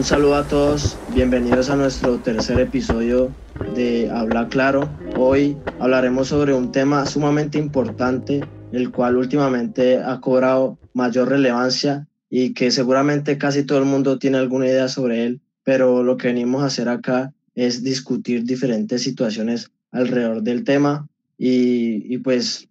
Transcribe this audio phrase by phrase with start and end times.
[0.00, 3.30] Un saludo a todos, bienvenidos a nuestro tercer episodio
[3.76, 4.88] de Habla Claro.
[5.18, 8.40] Hoy hablaremos sobre un tema sumamente importante,
[8.72, 14.38] el cual últimamente ha cobrado mayor relevancia y que seguramente casi todo el mundo tiene
[14.38, 19.70] alguna idea sobre él, pero lo que venimos a hacer acá es discutir diferentes situaciones
[19.90, 22.70] alrededor del tema y, pues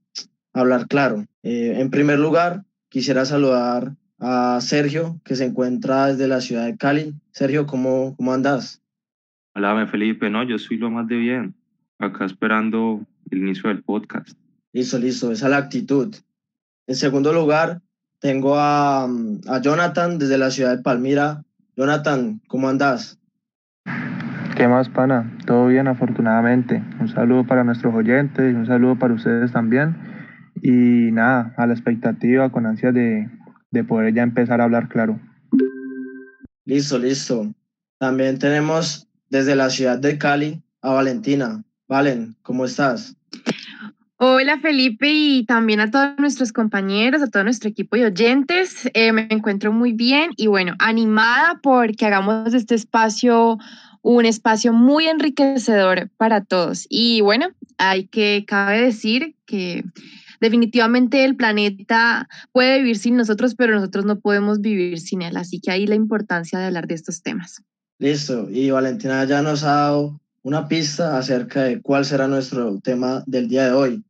[0.52, 1.28] hablar claro.
[1.44, 6.78] Eh, en primer lugar, quisiera saludar a Sergio, que se encuentra desde la ciudad de
[6.78, 7.14] Cali.
[7.32, 8.82] Sergio, ¿cómo, cómo andas?
[9.56, 10.30] Hola, Felipe.
[10.30, 11.56] No, yo soy lo más de bien.
[11.98, 13.02] Acá esperando
[13.32, 14.38] el inicio del podcast.
[14.74, 15.32] Listo, listo.
[15.32, 16.16] Esa es la actitud.
[16.88, 17.82] En segundo lugar,
[18.20, 21.44] tengo a, a Jonathan desde la ciudad de Palmira.
[21.76, 23.20] Jonathan, ¿cómo andas?
[24.56, 25.38] ¿Qué más, pana?
[25.46, 26.84] Todo bien, afortunadamente.
[27.00, 29.96] Un saludo para nuestros oyentes y un saludo para ustedes también.
[30.62, 33.30] Y nada, a la expectativa, con ansias de,
[33.72, 35.20] de poder ya empezar a hablar claro.
[36.66, 37.54] Listo, listo.
[37.98, 41.64] También tenemos desde la ciudad de Cali a Valentina.
[41.88, 43.16] Valen, ¿cómo estás?
[44.22, 48.90] Hola Felipe y también a todos nuestros compañeros, a todo nuestro equipo de oyentes.
[48.94, 53.58] Eh, me encuentro muy bien y bueno, animada porque hagamos este espacio
[54.02, 56.86] un espacio muy enriquecedor para todos.
[56.90, 59.84] Y bueno, hay que, cabe decir que
[60.40, 65.38] definitivamente el planeta puede vivir sin nosotros, pero nosotros no podemos vivir sin él.
[65.38, 67.62] Así que ahí la importancia de hablar de estos temas.
[68.00, 68.50] Listo.
[68.50, 73.50] Y Valentina ya nos ha dado una pista acerca de cuál será nuestro tema del
[73.50, 74.04] día de hoy.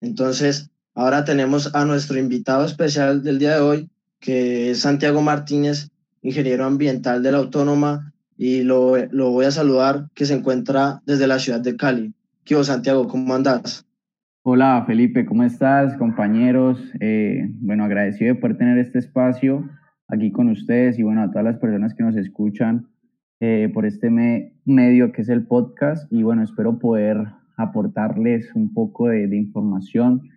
[0.00, 5.90] Entonces, ahora tenemos a nuestro invitado especial del día de hoy, que es Santiago Martínez,
[6.22, 11.26] ingeniero ambiental de la Autónoma, y lo, lo voy a saludar, que se encuentra desde
[11.26, 12.14] la ciudad de Cali.
[12.44, 13.08] ¿Qué Santiago?
[13.08, 13.86] ¿Cómo andas?
[14.46, 15.96] Hola Felipe, ¿cómo estás?
[15.96, 19.70] Compañeros, eh, bueno, agradecido de poder tener este espacio
[20.06, 22.86] aquí con ustedes y bueno, a todas las personas que nos escuchan
[23.40, 27.24] eh, por este medio que es el podcast y bueno, espero poder
[27.56, 30.28] aportarles un poco de, información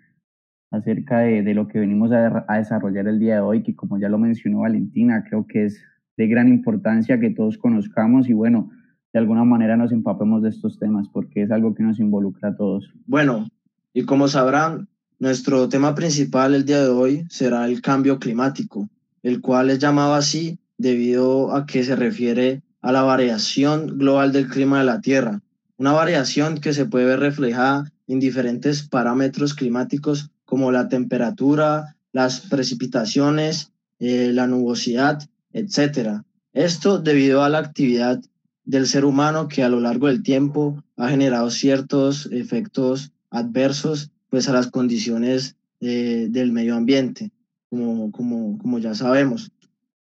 [0.72, 4.00] acerca de, de, lo que venimos a, a desarrollar el día de hoy, que como
[4.00, 5.84] ya lo mencionó Valentina, creo que es
[6.16, 8.70] de gran importancia que todos conozcamos y bueno,
[9.12, 12.56] de alguna manera nos empapemos de estos temas porque es algo que nos involucra a
[12.56, 12.90] todos.
[13.06, 13.48] Bueno,
[13.98, 14.88] y como sabrán,
[15.18, 18.88] nuestro tema principal el día de hoy será el cambio climático,
[19.24, 24.50] el cual es llamado así debido a que se refiere a la variación global del
[24.50, 25.42] clima de la Tierra,
[25.78, 32.42] una variación que se puede ver reflejada en diferentes parámetros climáticos como la temperatura, las
[32.42, 36.22] precipitaciones, eh, la nubosidad, etc.
[36.54, 38.22] Esto debido a la actividad
[38.64, 44.50] del ser humano que a lo largo del tiempo ha generado ciertos efectos adversos pues
[44.50, 47.32] a las condiciones eh, del medio ambiente,
[47.70, 49.52] como, como, como ya sabemos.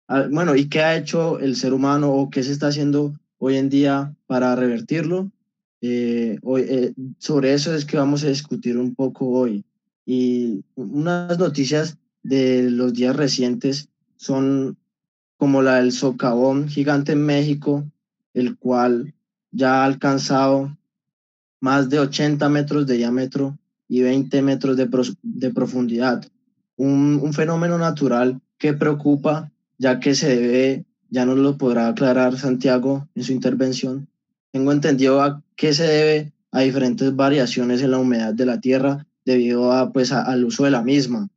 [0.08, 3.58] Ah, bueno, ¿y qué ha hecho el ser humano o qué se está haciendo hoy
[3.58, 5.32] en día para revertirlo?
[5.82, 9.66] Eh, hoy, eh, sobre eso es que vamos a discutir un poco hoy.
[10.06, 14.78] Y unas noticias de los días recientes son
[15.38, 17.84] como la del socavón gigante en México,
[18.34, 19.14] el cual
[19.52, 20.76] ya ha alcanzado
[21.60, 23.58] más de 80 metros de diámetro
[23.88, 24.90] y 20 metros de,
[25.24, 26.26] de profundidad.
[26.78, 32.38] Un, un, fenómeno natural que preocupa, ya que se debe, ya nos lo podrá aclarar
[32.38, 34.08] Santiago en su intervención,
[34.52, 39.06] tengo entendido a qué se debe a diferentes variaciones en la humedad de la tierra
[39.26, 41.28] debido a, pues, al uso de la misma.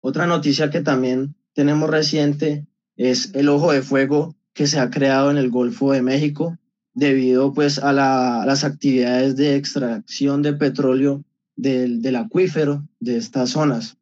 [0.00, 5.30] Otra noticia que también tenemos reciente es el ojo de fuego que se ha creado
[5.30, 6.56] en el Golfo de México
[6.98, 11.22] debido pues a, las actividades de extracción de petróleo
[11.54, 13.96] del, del, acuífero de estas zonas,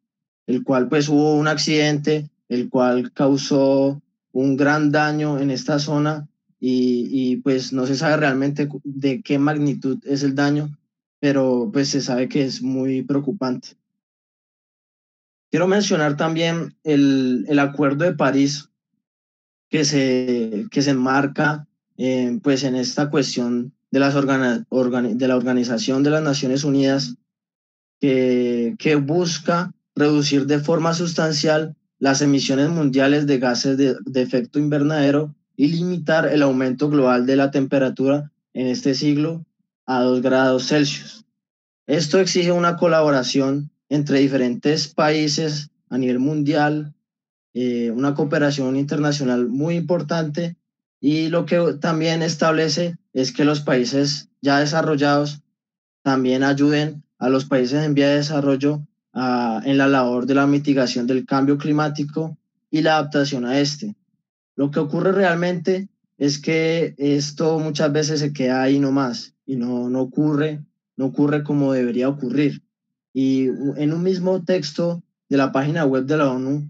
[0.47, 6.27] el cual pues hubo un accidente, el cual causó un gran daño en esta zona
[6.59, 10.75] y, y pues no se sabe realmente de qué magnitud es el daño,
[11.19, 13.69] pero pues se sabe que es muy preocupante.
[15.51, 18.69] Quiero mencionar también el, el Acuerdo de París
[19.69, 21.67] que se, que se enmarca
[21.97, 27.15] eh, pues en esta cuestión de, las de la Organización de las Naciones Unidas
[27.99, 35.33] que, busca reducir de forma sustancial las emisiones mundiales de gases de, de, efecto invernadero
[35.55, 39.43] y limitar el aumento global de la temperatura en este siglo
[39.87, 41.25] a 2 grados Celsius.
[41.87, 46.93] Esto exige una colaboración entre diferentes países a nivel mundial,
[47.53, 50.57] eh, una cooperación internacional muy importante
[50.99, 55.41] y lo que también establece es que los países ya desarrollados
[56.01, 58.81] también ayuden a los países en vía de desarrollo
[59.13, 62.37] en la labor de la mitigación del cambio climático
[62.69, 63.95] y la adaptación a este.
[64.55, 69.89] Lo que ocurre realmente es que esto muchas veces se queda ahí nomás y no,
[69.89, 70.63] no ocurre,
[70.95, 72.63] no ocurre como debería ocurrir.
[73.13, 76.69] Y en un mismo texto de la página web de la ONU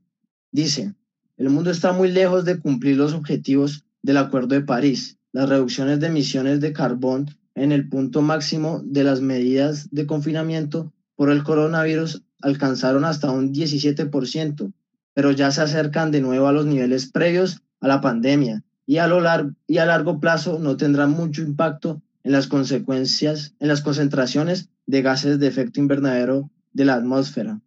[0.52, 0.94] dice,
[1.38, 5.18] el mundo está muy lejos de cumplir los objetivos del Acuerdo de París.
[5.34, 10.94] Las reducciones de emisiones de carbón en el punto máximo de las medidas de confinamiento
[11.18, 14.72] por el coronavirus alcanzaron hasta un 17%,
[15.14, 19.08] pero ya se acercan de nuevo a los niveles previos a la pandemia y a,
[19.08, 23.82] lo largo, y a largo plazo no tendrán mucho impacto en las consecuencias, en las
[23.82, 27.60] concentraciones de gases de efecto invernadero de la atmósfera.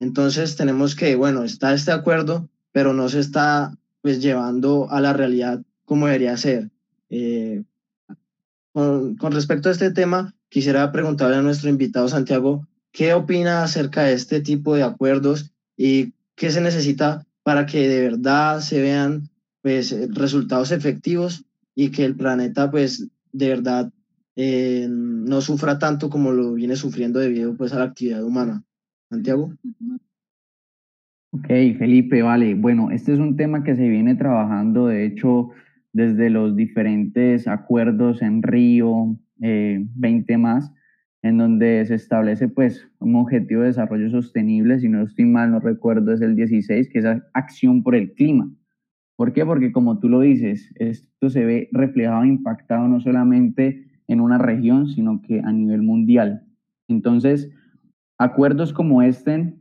[0.00, 5.12] Entonces tenemos que, bueno, está este acuerdo, pero no se está pues llevando a la
[5.12, 6.70] realidad como debería ser.
[7.10, 7.62] Eh,
[8.72, 14.14] con, respecto a este tema, quisiera preguntarle a nuestro invitado Santiago, ¿qué opina acerca de
[14.14, 19.28] este tipo de acuerdos y qué se necesita para que de verdad se vean
[19.60, 21.44] pues, resultados efectivos
[21.74, 23.92] y que el planeta pues de verdad
[24.36, 28.62] eh, no sufra tanto como lo viene sufriendo debido pues a la actividad humana?
[29.10, 29.52] Santiago.
[31.32, 31.46] Ok,
[31.78, 32.54] Felipe, vale.
[32.54, 35.50] Bueno, este es un tema que se viene trabajando, de hecho,
[35.92, 40.72] desde los diferentes acuerdos en Río, 20 eh, más,
[41.22, 45.60] en donde se establece pues un objetivo de desarrollo sostenible, si no estoy mal, no
[45.60, 48.50] recuerdo, es el 16, que es acción por el clima.
[49.16, 49.44] ¿Por qué?
[49.44, 54.88] Porque como tú lo dices, esto se ve reflejado, impactado no solamente en una región,
[54.88, 56.44] sino que a nivel mundial.
[56.88, 57.50] Entonces,
[58.18, 59.54] acuerdos como este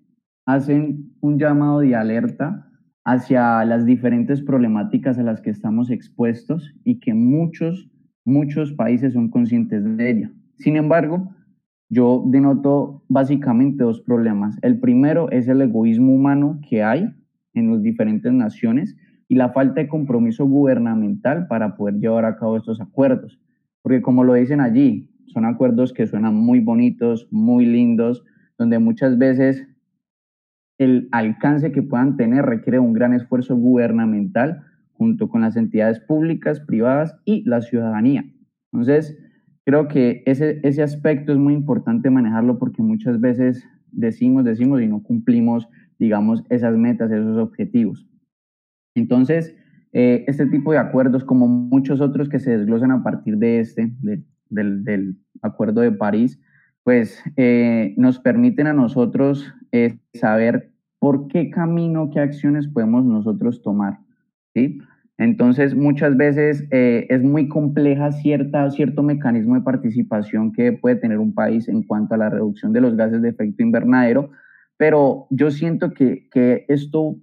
[0.47, 2.70] hacen un llamado de alerta
[3.03, 7.89] hacia las diferentes problemáticas a las que estamos expuestos y que muchos,
[8.25, 10.31] muchos países son conscientes de ella.
[10.57, 11.33] Sin embargo,
[11.89, 14.57] yo denoto básicamente dos problemas.
[14.61, 17.13] El primero es el egoísmo humano que hay
[17.53, 18.95] en las diferentes naciones
[19.27, 23.39] y la falta de compromiso gubernamental para poder llevar a cabo estos acuerdos.
[23.81, 28.23] Porque como lo dicen allí, son acuerdos que suenan muy bonitos, muy lindos,
[28.57, 29.67] donde muchas veces
[30.81, 34.63] el alcance que puedan tener requiere un gran esfuerzo gubernamental
[34.93, 38.25] junto con las entidades públicas, privadas y la ciudadanía.
[38.73, 39.15] Entonces,
[39.63, 44.87] creo que ese, ese aspecto es muy importante manejarlo porque muchas veces decimos, decimos y
[44.87, 45.69] no cumplimos,
[45.99, 48.07] digamos, esas metas, esos objetivos.
[48.95, 49.55] Entonces,
[49.93, 53.93] eh, este tipo de acuerdos, como muchos otros que se desglosan a partir de este,
[54.49, 56.39] del, del, Acuerdo de París,
[56.83, 60.70] pues eh, nos permiten a nosotros eh, saber
[61.01, 63.97] por qué camino, qué acciones podemos nosotros tomar.
[64.53, 64.77] ¿sí?
[65.17, 71.17] Entonces, muchas veces eh, es muy compleja cierta, cierto mecanismo de participación que puede tener
[71.17, 74.29] un país en cuanto a la reducción de los gases de efecto invernadero,
[74.77, 77.15] pero yo siento que, que esto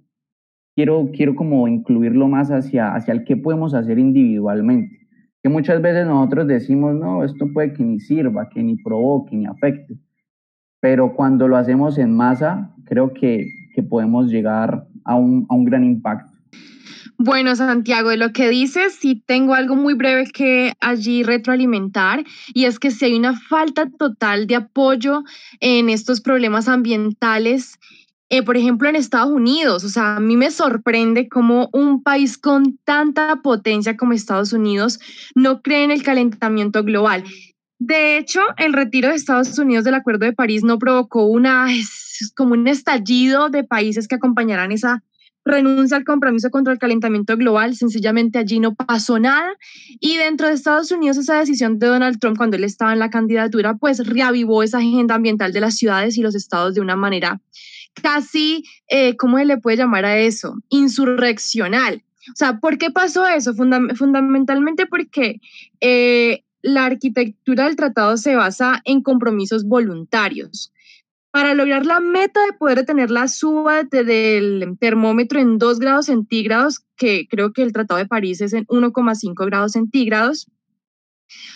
[0.75, 5.07] quiero, quiero como incluirlo más hacia, hacia el que podemos hacer individualmente.
[5.41, 9.45] Que muchas veces nosotros decimos, no, esto puede que ni sirva, que ni provoque, ni
[9.45, 9.97] afecte.
[10.81, 13.45] Pero cuando lo hacemos en masa, creo que
[13.79, 16.33] que podemos llegar a un, gran impacto.
[17.17, 22.65] Bueno, Santiago, de lo que dices, sí tengo algo muy breve que allí retroalimentar y
[22.65, 25.23] es que si hay una falta total de apoyo
[25.61, 27.79] en estos problemas ambientales,
[28.29, 32.37] eh, por ejemplo, en Estados Unidos, o sea, a mí me sorprende cómo un país
[32.37, 34.99] con tanta potencia como Estados Unidos
[35.35, 37.23] no cree en el calentamiento global.
[37.79, 41.67] De hecho, el retiro de Estados Unidos del Acuerdo de París no provocó una,
[42.35, 45.01] como un estallido de países que acompañarán esa
[45.45, 47.75] renuncia al compromiso contra el calentamiento global.
[47.75, 49.53] Sencillamente allí no pasó nada.
[49.99, 53.09] Y dentro de Estados Unidos, esa decisión de Donald Trump cuando él estaba en la
[53.09, 57.41] candidatura, pues reavivó esa agenda ambiental de las ciudades y los estados de una manera
[58.01, 60.55] casi, eh, ¿cómo se le puede llamar a eso?
[60.69, 62.03] Insurreccional.
[62.31, 63.53] O sea, ¿por qué pasó eso?
[63.53, 65.41] fundamentalmente porque
[65.81, 70.71] eh, la arquitectura del tratado se basa en compromisos voluntarios.
[71.31, 76.81] Para lograr la meta de poder detener la suba del termómetro en 2 grados centígrados,
[76.95, 80.47] que creo que el Tratado de París es en 1,5 grados centígrados,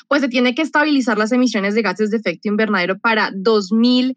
[0.08, 4.16] pues se tiene que estabilizar las emisiones de gases de efecto invernadero para 2000,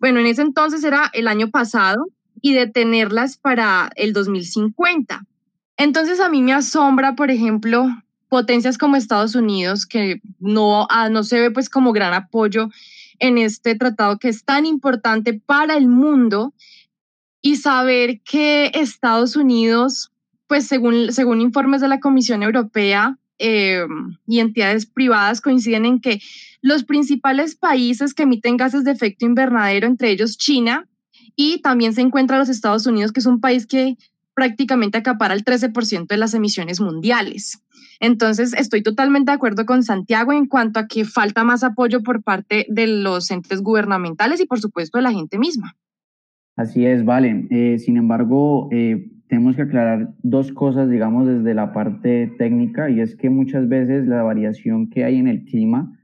[0.00, 2.06] bueno, en ese entonces era el año pasado,
[2.40, 5.24] y detenerlas para el 2050.
[5.76, 7.86] Entonces a mí me asombra, por ejemplo,
[8.28, 12.68] potencias como Estados Unidos, que no, ah, no se ve pues como gran apoyo
[13.18, 16.54] en este tratado que es tan importante para el mundo
[17.40, 20.10] y saber que Estados Unidos,
[20.48, 23.84] pues según, según informes de la Comisión Europea eh,
[24.26, 26.20] y entidades privadas coinciden en que
[26.62, 30.88] los principales países que emiten gases de efecto invernadero, entre ellos China,
[31.36, 33.96] y también se encuentra los Estados Unidos, que es un país que
[34.36, 37.62] prácticamente acapara el 13% de las emisiones mundiales.
[38.00, 42.22] Entonces, estoy totalmente de acuerdo con Santiago en cuanto a que falta más apoyo por
[42.22, 45.74] parte de los entes gubernamentales y, por supuesto, de la gente misma.
[46.54, 47.46] Así es, vale.
[47.50, 53.00] Eh, sin embargo, eh, tenemos que aclarar dos cosas, digamos, desde la parte técnica, y
[53.00, 55.98] es que muchas veces la variación que hay en el clima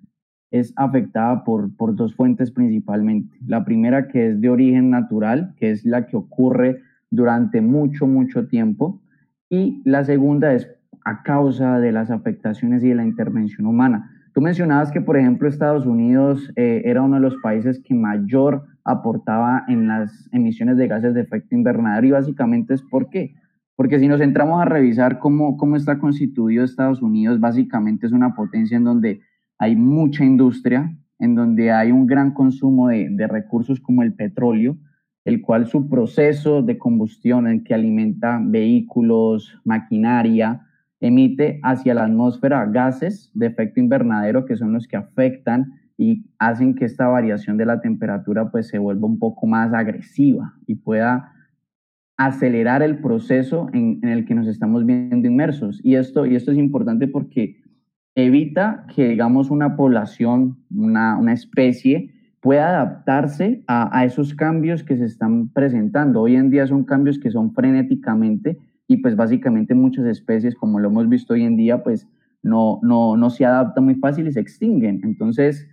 [0.50, 3.36] es afectada por, por dos fuentes principalmente.
[3.46, 6.80] La primera que es de origen natural, que es la que ocurre
[7.12, 9.00] durante mucho, mucho tiempo,
[9.48, 10.66] y la segunda es
[11.04, 14.10] a causa de las afectaciones y de la intervención humana.
[14.32, 18.64] Tú mencionabas que, por ejemplo, Estados Unidos eh, era uno de los países que mayor
[18.82, 23.34] aportaba en las emisiones de gases de efecto invernadero y básicamente es por qué.
[23.76, 28.34] Porque si nos entramos a revisar cómo, cómo está constituido Estados Unidos, básicamente es una
[28.34, 29.20] potencia en donde
[29.58, 34.78] hay mucha industria, en donde hay un gran consumo de, de recursos como el petróleo,
[35.24, 40.66] el cual su proceso de combustión en que alimenta vehículos, maquinaria,
[41.00, 46.74] emite hacia la atmósfera gases de efecto invernadero que son los que afectan y hacen
[46.74, 51.32] que esta variación de la temperatura pues se vuelva un poco más agresiva y pueda
[52.16, 55.80] acelerar el proceso en, el que nos estamos viendo inmersos.
[55.82, 57.60] Y esto, y esto es importante porque
[58.14, 62.10] evita que, digamos, una población, una, una especie,
[62.42, 66.20] pueda adaptarse a, a, esos cambios que se están presentando.
[66.20, 68.58] Hoy en día son cambios que son frenéticamente
[68.88, 72.08] y pues básicamente muchas especies, como lo hemos visto hoy en día, pues
[72.42, 75.00] no, no, no se adaptan muy fácil y se extinguen.
[75.04, 75.68] Entonces,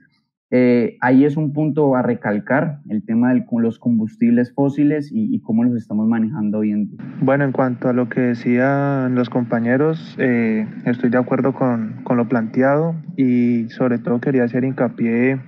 [0.52, 5.64] eh, ahí es un punto a recalcar, el tema de los combustibles fósiles y, cómo
[5.64, 7.00] los estamos manejando hoy en día.
[7.22, 12.18] Bueno, en cuanto a lo que decían los compañeros, eh, estoy de acuerdo con, con,
[12.18, 15.40] lo planteado y sobre todo quería hacer hincapié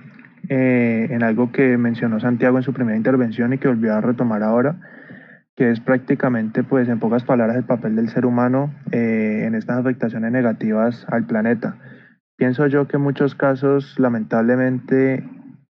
[0.48, 4.42] eh, en algo que mencionó Santiago en su primera intervención y que volvió a retomar
[4.42, 4.76] ahora,
[5.56, 10.32] que es prácticamente, pues en pocas palabras, el papel del ser humano en estas afectaciones
[10.32, 11.76] negativas al planeta.
[12.36, 15.24] Pienso yo que en muchos casos, lamentablemente,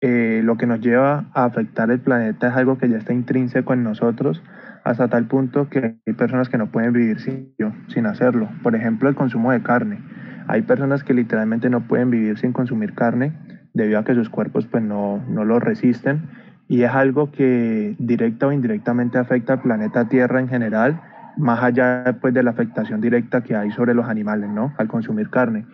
[0.02, 3.74] eh, lo que nos lleva a afectar el planeta es algo que ya está intrínseco
[3.74, 4.42] en nosotros,
[4.84, 7.54] hasta tal punto que hay personas que no pueden vivir sin,
[7.88, 8.50] sin hacerlo.
[8.64, 10.00] Por ejemplo, el consumo de carne.
[10.48, 13.34] Hay personas que literalmente no pueden vivir sin consumir carne
[13.74, 16.30] debido a que sus cuerpos pues, no, no lo resisten
[16.68, 21.02] y es algo que directa o indirectamente afecta al planeta Tierra en general,
[21.38, 24.74] más allá pues, de la afectación directa que hay sobre los animales, ¿no?
[24.78, 25.66] Al consumir carne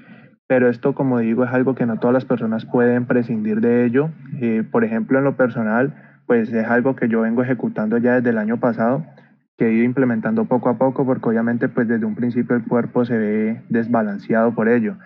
[0.47, 4.11] pero esto, como digo, es algo que no todas las personas pueden prescindir de ello.
[4.41, 5.95] Eh, por ejemplo, en lo personal,
[6.27, 9.05] pues es algo que yo vengo ejecutando ya desde el año pasado,
[9.57, 13.05] que he ido implementando poco a poco, porque obviamente pues desde un principio el cuerpo
[13.05, 14.97] se ve desbalanceado por ello.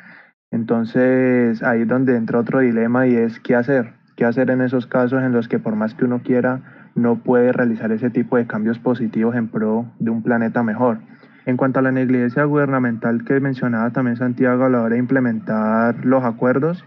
[0.52, 4.88] Entonces ahí es donde entra otro dilema y es qué hacer, qué hacer en esos
[4.88, 8.48] casos en los que por más que uno quiera, no puede realizar ese tipo de
[8.48, 11.00] cambios positivos en pro de un planeta mejor.
[11.46, 16.06] En cuanto a la negligencia gubernamental que mencionaba también Santiago a la hora de implementar
[16.06, 16.86] los acuerdos,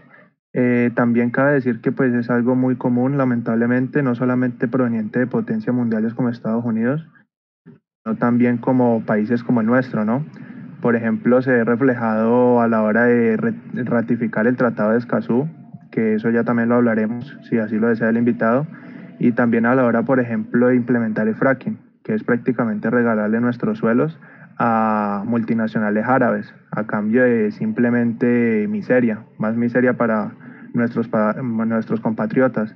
[0.53, 5.27] eh, también cabe decir que pues es algo muy común, lamentablemente, no solamente proveniente de
[5.27, 7.05] potencias mundiales como Estados Unidos,
[7.65, 10.23] sino también como países como el nuestro, ¿no?
[10.83, 13.37] Por ejemplo, se ve reflejado a la hora de
[13.85, 15.47] ratificar el Tratado de Escazú,
[15.91, 18.67] que eso ya también lo hablaremos, si así lo desea el invitado,
[19.17, 23.39] y también a la hora, por ejemplo, de implementar el fracking, que es prácticamente regalarle
[23.39, 24.19] nuestros suelos
[24.57, 30.33] a multinacionales árabes a cambio de simplemente miseria, más miseria para
[30.73, 32.75] nuestros, para nuestros compatriotas.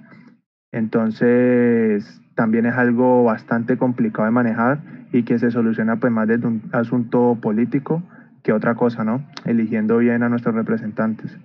[0.71, 6.47] Entonces, también es algo bastante complicado de manejar y que se soluciona pues más desde
[6.47, 8.03] un asunto político
[8.43, 9.25] que otra cosa, ¿no?
[9.45, 11.37] Eligiendo bien a nuestros representantes.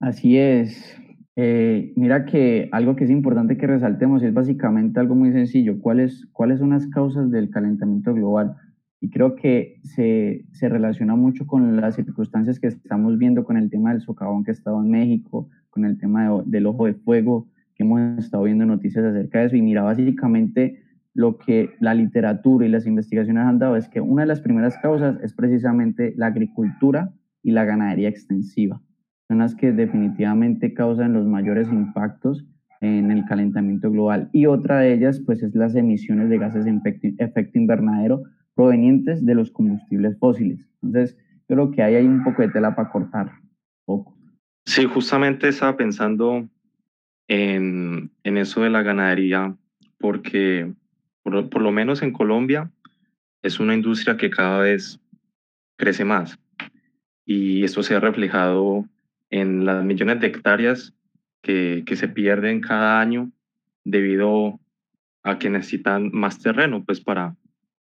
[0.00, 0.96] Así es.
[1.36, 5.80] Eh, mira que algo que es importante que resaltemos es básicamente algo muy sencillo.
[5.80, 8.56] ¿Cuáles, ¿Cuáles son las causas del calentamiento global?
[9.00, 13.70] Y creo que se, se, relaciona mucho con las circunstancias que estamos viendo con el
[13.70, 17.46] tema del socavón que ha estado en México, con el tema del ojo de fuego,
[17.76, 19.56] que hemos estado viendo noticias acerca de eso.
[19.56, 20.82] Y mira, básicamente
[21.18, 24.78] lo que la literatura y las investigaciones han dado es que una de las primeras
[24.78, 28.80] causas es precisamente la agricultura y la ganadería extensiva.
[29.26, 32.46] Son las que definitivamente causan los mayores impactos
[32.80, 34.30] en el calentamiento global.
[34.32, 36.80] Y otra de ellas, pues, es las emisiones de gases de
[37.18, 38.22] efecto invernadero,
[38.54, 40.64] provenientes de los combustibles fósiles.
[40.84, 43.32] Entonces, creo que ahí hay un poco de tela para cortar.
[43.86, 44.16] Poco.
[44.66, 46.48] Sí, justamente estaba pensando
[47.26, 49.56] en, en eso de la ganadería,
[49.98, 50.72] porque
[51.30, 52.70] por, lo menos en Colombia
[53.42, 55.00] es una industria que cada vez
[55.76, 56.38] crece más.
[57.24, 58.86] Y esto se ha reflejado
[59.30, 60.94] en las millones de hectáreas
[61.42, 63.30] que, que se pierden cada año
[63.84, 64.58] debido
[65.22, 67.36] a que necesitan más terreno pues para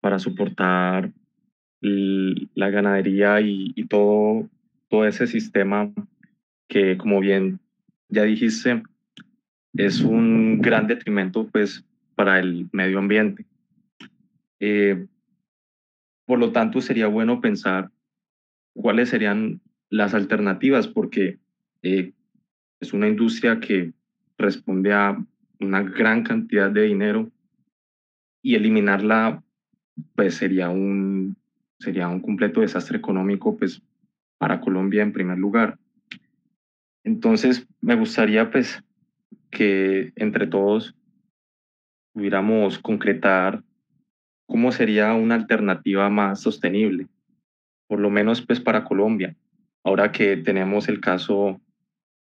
[0.02, 1.12] para soportar
[1.80, 4.50] la ganadería y, y, todo,
[4.90, 5.92] todo ese sistema
[6.68, 7.60] que, como bien
[8.10, 8.84] ya dijiste,
[9.74, 11.86] es un gran detrimento pues,
[12.22, 13.48] para el medio ambiente.
[14.60, 15.08] Eh,
[16.28, 17.90] por lo tanto, sería bueno pensar
[18.76, 19.60] cuáles serían
[19.90, 21.40] las alternativas, porque
[21.82, 22.14] eh,
[22.80, 23.92] es una industria que
[24.38, 25.18] responde a
[25.60, 27.32] una gran cantidad de dinero
[28.44, 29.42] y eliminarla
[30.14, 31.36] pues sería un
[31.80, 33.82] sería un completo desastre económico pues
[34.38, 35.80] para Colombia en primer lugar.
[37.04, 38.84] Entonces me gustaría pues
[39.50, 40.96] que entre todos
[42.14, 43.64] pudiéramos concretar
[44.46, 47.08] cómo sería una alternativa más sostenible,
[47.88, 49.36] por lo menos pues para Colombia.
[49.84, 51.60] Ahora que tenemos el caso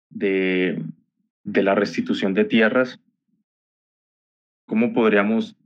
[0.09, 0.83] de,
[1.43, 2.99] de la restitución de tierras,
[4.65, 5.57] ¿cómo podríamos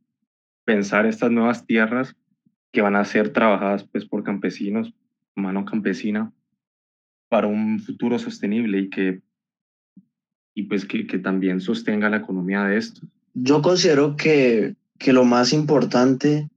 [0.65, 2.15] pensar estas nuevas tierras
[2.73, 4.93] que van a ser trabajadas pues, por campesinos,
[5.35, 6.33] mano campesina,
[7.29, 9.21] para un futuro sostenible y que,
[10.55, 13.01] y pues que, que también sostenga la economía de esto.
[13.39, 16.49] Yo considero que, que lo más importante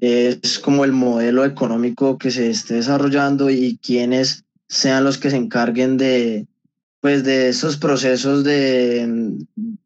[0.00, 5.36] es como el modelo económico que se esté desarrollando y quienes sean los que se
[5.36, 6.46] encarguen de,
[7.00, 9.36] pues de esos procesos de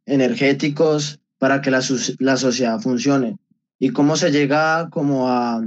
[0.07, 1.83] energéticos para que la,
[2.21, 3.37] la sociedad funcione.
[3.81, 5.61] Y cómo se llega como a,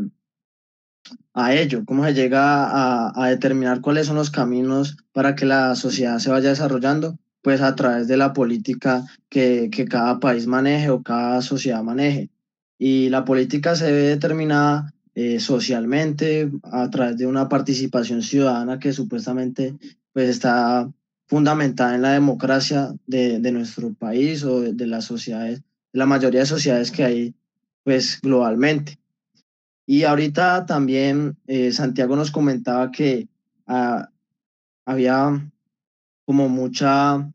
[1.34, 5.76] a ello, cómo se llega a, a, determinar cuáles son los caminos para que la
[5.76, 10.90] sociedad se vaya desarrollando, pues a través de la política que, que cada país maneje
[10.90, 12.30] o cada sociedad maneje.
[12.78, 18.94] Y la política se ve determinada eh, socialmente a través de una participación ciudadana que
[18.94, 19.76] supuestamente
[20.14, 20.90] pues está
[21.28, 26.42] fundamentada en la democracia de, de nuestro país o de, las sociedades, de la mayoría
[26.42, 27.36] de sociedades que hay
[27.84, 29.00] pues globalmente.
[29.86, 33.28] Y ahorita también eh, Santiago nos comentaba que
[33.68, 34.10] ah,
[34.86, 35.52] había
[36.26, 37.30] como mucha,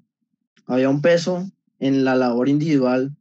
[0.66, 3.14] había un peso en la labor individual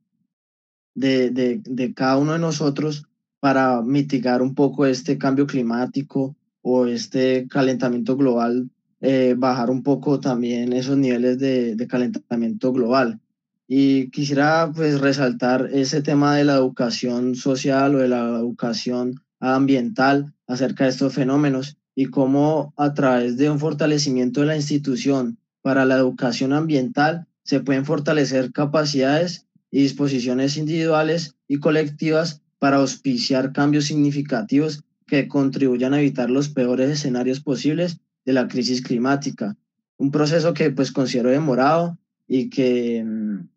[0.95, 3.05] de, de, de, cada uno de nosotros
[3.39, 8.69] para mitigar un poco este cambio climático o este calentamiento global,
[9.01, 13.19] eh, bajar un poco también esos niveles de, de calentamiento global.
[13.67, 20.33] Y quisiera pues resaltar ese tema de la educación social o de la educación ambiental
[20.47, 25.85] acerca de estos fenómenos y cómo a través de un fortalecimiento de la institución para
[25.85, 33.85] la educación ambiental se pueden fortalecer capacidades y disposiciones individuales y colectivas para auspiciar cambios
[33.85, 39.55] significativos que contribuyan a evitar los peores escenarios posibles de la crisis climática.
[39.97, 43.47] Un proceso que pues considero demorado y que mm,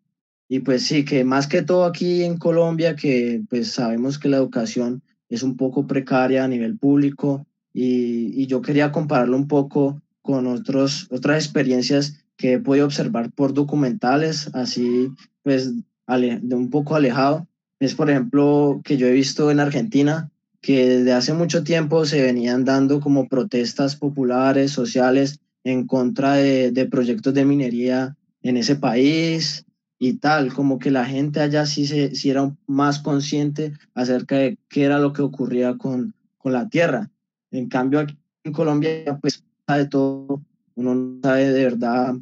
[0.51, 4.37] y pues sí, que más que todo aquí en Colombia, que pues sabemos que la
[4.37, 10.01] educación es un poco precaria a nivel público y, y yo quería compararlo un poco
[10.21, 15.11] con otros, otras experiencias que he podido observar por documentales, así
[15.43, 15.71] pues
[16.07, 17.47] de un poco alejado.
[17.79, 22.23] Es por ejemplo que yo he visto en Argentina que desde hace mucho tiempo se
[22.23, 28.75] venían dando como protestas populares, sociales, en contra de, de proyectos de minería en ese
[28.75, 29.65] país,
[30.01, 34.57] y tal, como que la gente allá sí, se, sí era más consciente acerca de
[34.69, 37.11] qué era lo que ocurría con, con la tierra.
[37.51, 40.41] En cambio, aquí en Colombia, pues sabe todo,
[40.75, 42.15] uno no sabe de verdad,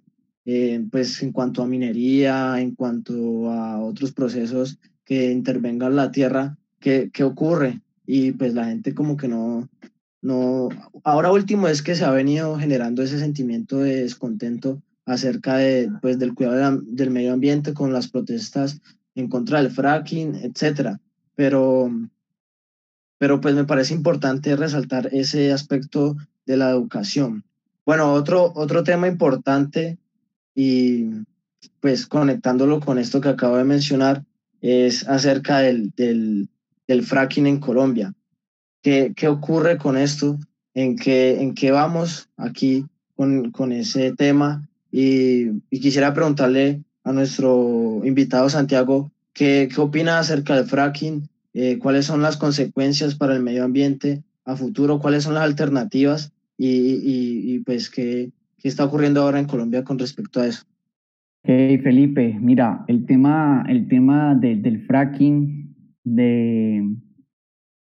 [0.50, 6.58] eh, pues en cuanto a minería, en cuanto a otros procesos que intervengan la tierra,
[6.80, 7.82] qué, qué ocurre.
[8.06, 9.68] Y pues la gente como que no,
[10.22, 10.70] no,
[11.04, 16.18] ahora último es que se ha venido generando ese sentimiento de descontento acerca de, pues,
[16.18, 18.80] del cuidado del medio ambiente con las protestas
[19.16, 21.02] en contra del fracking, etcétera.
[21.36, 21.92] Pero,
[23.18, 27.44] pero pues me parece importante resaltar ese aspecto de la educación.
[27.86, 29.98] Bueno, otro, otro tema importante
[30.58, 31.12] y
[31.80, 34.26] pues conectándolo con esto que acabo de mencionar
[34.60, 36.50] es acerca del, del,
[36.88, 38.16] del fracking en Colombia.
[38.82, 40.40] ¿Qué, ¿Qué ocurre con esto?
[40.74, 44.68] ¿En qué, en qué vamos aquí con, con ese tema?
[44.92, 52.08] Y, quisiera preguntarle a nuestro invitado Santiago qué, qué opina acerca del fracking, eh, cuáles
[52.08, 57.54] son las consecuencias para el medio ambiente a futuro, cuáles son las alternativas y, y,
[57.54, 60.64] y pues qué, qué está ocurriendo ahora en Colombia con respecto a eso.
[61.44, 66.84] Hey Felipe, mira, el tema, el tema de, del fracking de,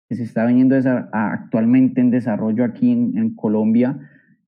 [0.09, 0.77] que se está viniendo
[1.13, 3.99] actualmente en desarrollo aquí en, en Colombia,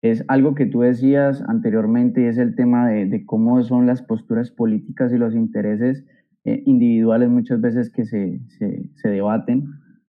[0.02, 4.02] es algo que tú decías anteriormente y es el tema de, de cómo son las
[4.02, 6.05] posturas políticas y los intereses
[6.44, 9.68] eh, individuales muchas veces que se, se, se, debaten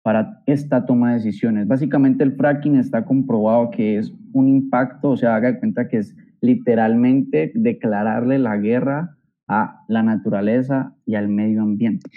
[0.08, 1.68] para esta toma de decisiones.
[1.68, 6.16] Básicamente el fracking está comprobado que es un impacto, o sea, haga cuenta que es
[6.40, 9.18] literalmente declararle la guerra
[9.50, 12.10] a la naturaleza y al medio ambiente.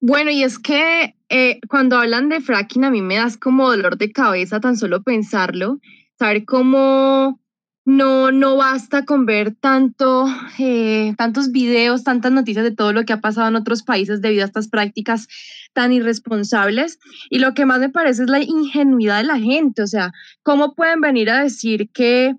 [0.00, 3.98] Bueno, y es que eh, cuando hablan de fracking a mí me das como dolor
[3.98, 5.80] de cabeza tan solo pensarlo,
[6.18, 7.38] saber cómo
[7.84, 10.26] no, no basta con ver tanto,
[10.58, 14.44] eh, tantos videos, tantas noticias de todo lo que ha pasado en otros países debido
[14.44, 15.28] a estas prácticas
[15.72, 16.98] tan irresponsables.
[17.28, 19.82] Y lo que más me parece es la ingenuidad de la gente.
[19.82, 22.34] O sea, ¿cómo pueden venir a decir que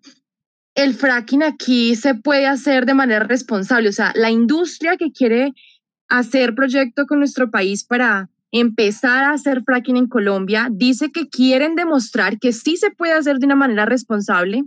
[0.75, 3.89] el fracking aquí se puede hacer de manera responsable?
[3.89, 5.53] O sea, la industria que quiere
[6.07, 11.75] hacer proyecto con nuestro país para empezar a hacer fracking en Colombia dice que quieren
[11.75, 14.65] demostrar que sí se puede hacer de una manera responsable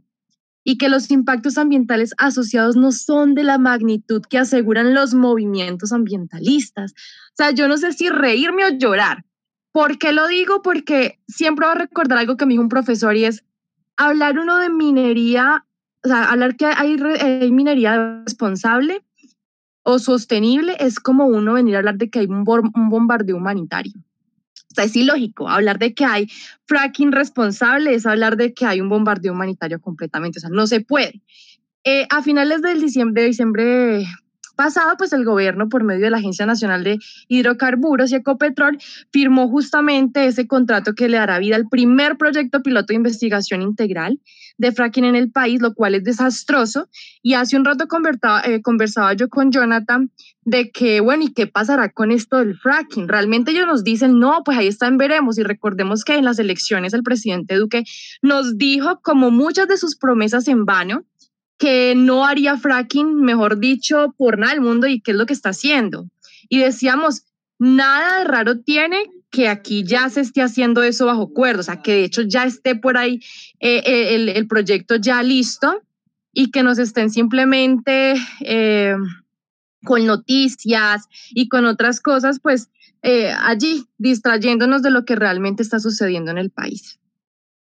[0.65, 5.93] y que los impactos ambientales asociados no son de la magnitud que aseguran los movimientos
[5.93, 6.93] ambientalistas.
[6.93, 9.25] O sea, yo no sé si reírme o llorar.
[9.73, 10.63] ¿Por qué lo digo?
[10.63, 13.45] Porque siempre voy a recordar algo que me dijo un profesor y es
[13.97, 15.67] hablar uno de minería,
[16.03, 19.05] o sea, hablar que hay, hay minería responsable
[19.83, 23.93] o sostenible es como uno venir a hablar de que hay un, un bombardeo humanitario
[24.75, 25.49] sea, es ilógico.
[25.49, 26.29] Hablar de que hay
[26.67, 30.39] fracking responsable es hablar de que hay un bombardeo humanitario completamente.
[30.39, 31.23] O sea, no se puede.
[31.85, 34.07] Eh, a finales del diciembre, diciembre
[34.55, 38.79] pasado, pues el gobierno, por medio de la Agencia Nacional de Hidrocarburos y Ecopetrol,
[39.13, 44.19] firmó justamente ese contrato que le dará vida al primer proyecto piloto de investigación integral
[44.57, 46.89] de fracking en el país, lo cual es desastroso.
[47.23, 47.87] Y hace un rato
[48.45, 50.11] eh, conversaba yo con Jonathan
[50.45, 53.09] de que, bueno, ¿y qué pasará con esto del fracking?
[53.09, 55.39] Realmente ellos nos dicen, no, pues ahí están, veremos.
[55.39, 57.85] Y recordemos que en las elecciones el presidente Duque
[58.23, 61.05] nos dijo, como muchas de sus promesas en vano,
[61.59, 65.33] que no haría fracking, mejor dicho, por nada del mundo y qué es lo que
[65.33, 66.09] está haciendo.
[66.49, 67.25] Y decíamos,
[67.59, 68.99] nada de raro tiene
[69.31, 72.45] que aquí ya se esté haciendo eso bajo cuerda, o sea, que de hecho ya
[72.45, 73.21] esté por ahí
[73.59, 75.83] eh, eh, el, proyecto ya listo
[76.33, 78.95] y que nos estén simplemente eh,
[79.83, 82.71] con noticias y con otras cosas, pues
[83.39, 86.99] allí distrayéndonos de lo que realmente está sucediendo en el país.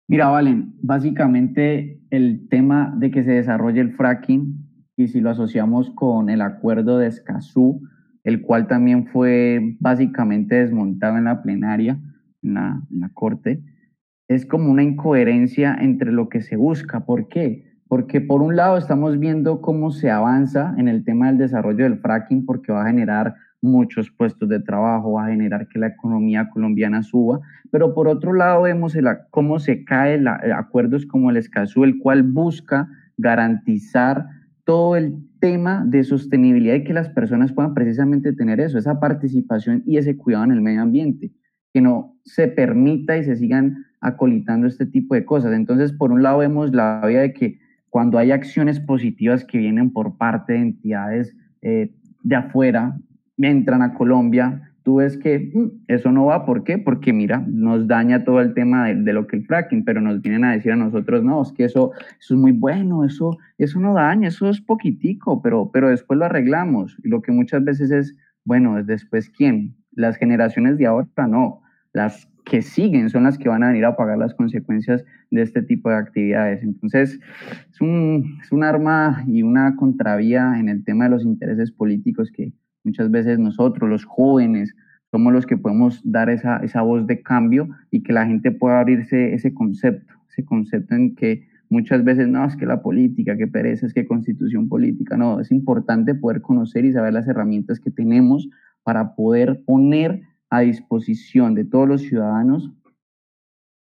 [0.09, 4.65] Mira, Valen, básicamente el tema de que se desarrolle el fracking
[4.97, 7.83] y si lo asociamos con el acuerdo de Escazú,
[8.23, 11.99] el cual también fue básicamente desmontado en la plenaria,
[12.43, 13.63] en la, en la corte,
[14.29, 17.05] es como una incoherencia entre lo que se busca.
[17.05, 17.65] ¿Por qué?
[17.89, 21.99] Porque por un lado estamos viendo cómo se avanza en el tema del desarrollo del
[21.99, 26.49] fracking porque va a generar muchos puestos de trabajo, va a generar que la economía
[26.51, 27.41] colombiana suba,
[27.71, 28.97] pero por otro lado vemos
[29.31, 34.27] cómo se caen acuerdos como el Escazú, el cual busca garantizar
[34.65, 39.83] todo el tema de sostenibilidad y que las personas puedan precisamente tener eso, esa participación
[39.87, 41.33] y ese cuidado en el medio ambiente,
[41.73, 45.53] que no se permita y se sigan acolitando este tipo de cosas.
[45.53, 47.59] Entonces, por un lado vemos la vía de que
[47.91, 52.99] cuando hay acciones positivas que vienen por parte de entidades eh, de afuera,
[53.39, 56.47] entran a Colombia, tú ves que mm, eso no va.
[56.47, 56.79] ¿Por qué?
[56.79, 60.45] Porque mira, nos daña todo el tema de, lo que el fracking, pero nos vienen
[60.45, 63.95] a decir a nosotros, no, es que eso, eso es muy bueno, eso, eso no
[63.95, 66.97] daña, eso es poquitico, pero, pero después lo arreglamos.
[67.03, 69.75] Lo que muchas veces es, bueno, después quién?
[69.91, 73.97] Las generaciones de ahora no, las que siguen son las que van a venir a
[73.97, 76.63] pagar las consecuencias de este tipo de actividades.
[76.63, 77.19] Entonces,
[77.73, 82.31] es un, es un arma y una contravía en el tema de los intereses políticos
[82.33, 82.53] que
[82.87, 84.73] Muchas veces nosotros, los jóvenes,
[85.11, 88.79] somos los que podemos dar esa, esa voz de cambio y que la gente pueda
[88.79, 93.49] abrirse ese concepto, ese concepto en que muchas veces no, es que la política, que
[93.49, 97.91] pereza, es que constitución política, no, es importante poder conocer y saber las herramientas que
[97.91, 98.49] tenemos
[98.85, 102.71] para poder poner a disposición de todos los ciudadanos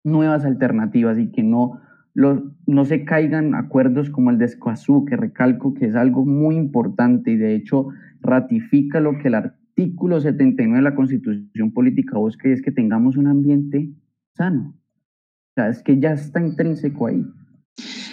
[0.02, 1.80] nuevas alternativas y que no,
[2.18, 7.30] no se caigan acuerdos como el de Escazú, que recalco que es algo muy importante
[7.30, 7.88] y de hecho
[8.20, 13.16] ratifica lo que el artículo 79 de la Constitución Política busca y es que tengamos
[13.16, 13.90] un ambiente
[14.36, 14.74] sano.
[14.74, 17.24] O sea, es que ya está intrínseco ahí.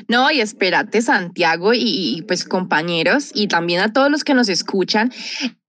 [0.08, 5.10] No, y espérate, Santiago y, pues compañeros, y también a todos los que nos escuchan,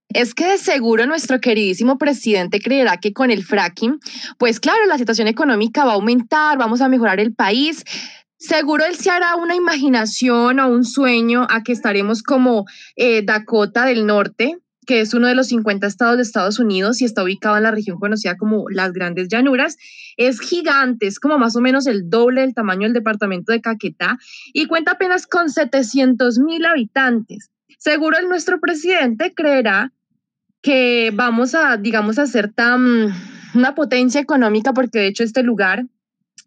[0.09, 3.99] es que de seguro nuestro queridísimo presidente creerá que con el fracking,
[4.37, 7.83] pues claro, la situación económica va a aumentar, vamos a mejorar el país,
[8.39, 13.85] Seguro él se hará una imaginación o un sueño a que estaremos como eh, Dakota
[13.85, 17.57] del Norte, que es uno de los 50 estados de Estados Unidos y está ubicado
[17.57, 19.77] en la región conocida como las Grandes Llanuras.
[20.17, 24.17] Es gigante, es como más o menos el doble del tamaño del departamento de Caquetá
[24.53, 27.49] y cuenta apenas con 700 mil habitantes.
[27.79, 29.91] Seguro el nuestro presidente creerá
[30.61, 33.13] que vamos a, digamos, a ser tan
[33.55, 35.85] una potencia económica porque de hecho este lugar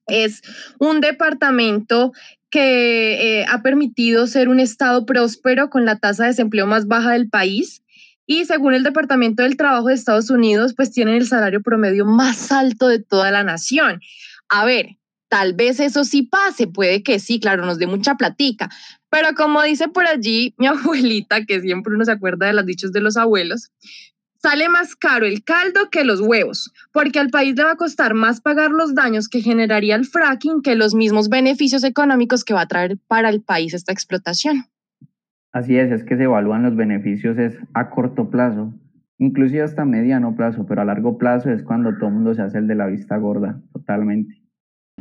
[0.07, 0.43] es
[0.79, 2.13] un departamento
[2.51, 7.13] que eh, ha permitido ser un estado próspero con la tasa de desempleo más baja
[7.13, 7.83] del país.
[8.27, 12.53] Y según el Departamento del Trabajo de Estados Unidos, pues tienen el salario promedio más
[12.53, 14.01] alto de toda la nación.
[14.49, 14.97] A ver,
[15.29, 18.69] tal vez eso sí pase, puede que sí, claro, nos dé mucha platica.
[19.11, 22.93] Pero como dice por allí mi abuelita, que siempre uno se acuerda de los dichos
[22.93, 23.71] de los abuelos,
[24.43, 28.15] sale más caro el caldo que los huevos, porque al país le va a costar
[28.15, 32.63] más pagar los daños que generaría el fracking que los mismos beneficios económicos que va
[32.63, 34.65] a traer para el país esta explotación.
[35.53, 38.73] Así es, es que se evalúan los beneficios es a corto plazo,
[39.19, 42.59] inclusive hasta mediano plazo, pero a largo plazo es cuando todo el mundo se hace
[42.59, 44.40] el de la vista gorda, totalmente.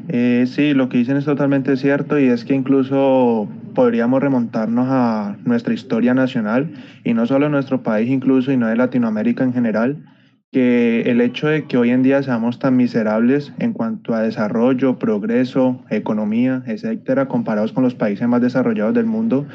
[0.08, 5.38] Eh, sí, lo que dicen es totalmente cierto y es que incluso podríamos remontarnos a
[5.46, 6.72] nuestra historia nacional
[7.04, 10.04] y no solo en nuestro país incluso y no de Latinoamérica en general,
[10.52, 14.98] que el hecho de que hoy en día seamos tan miserables en cuanto a desarrollo,
[14.98, 19.46] progreso, economía, etcétera, comparados con los países más desarrollados del mundo,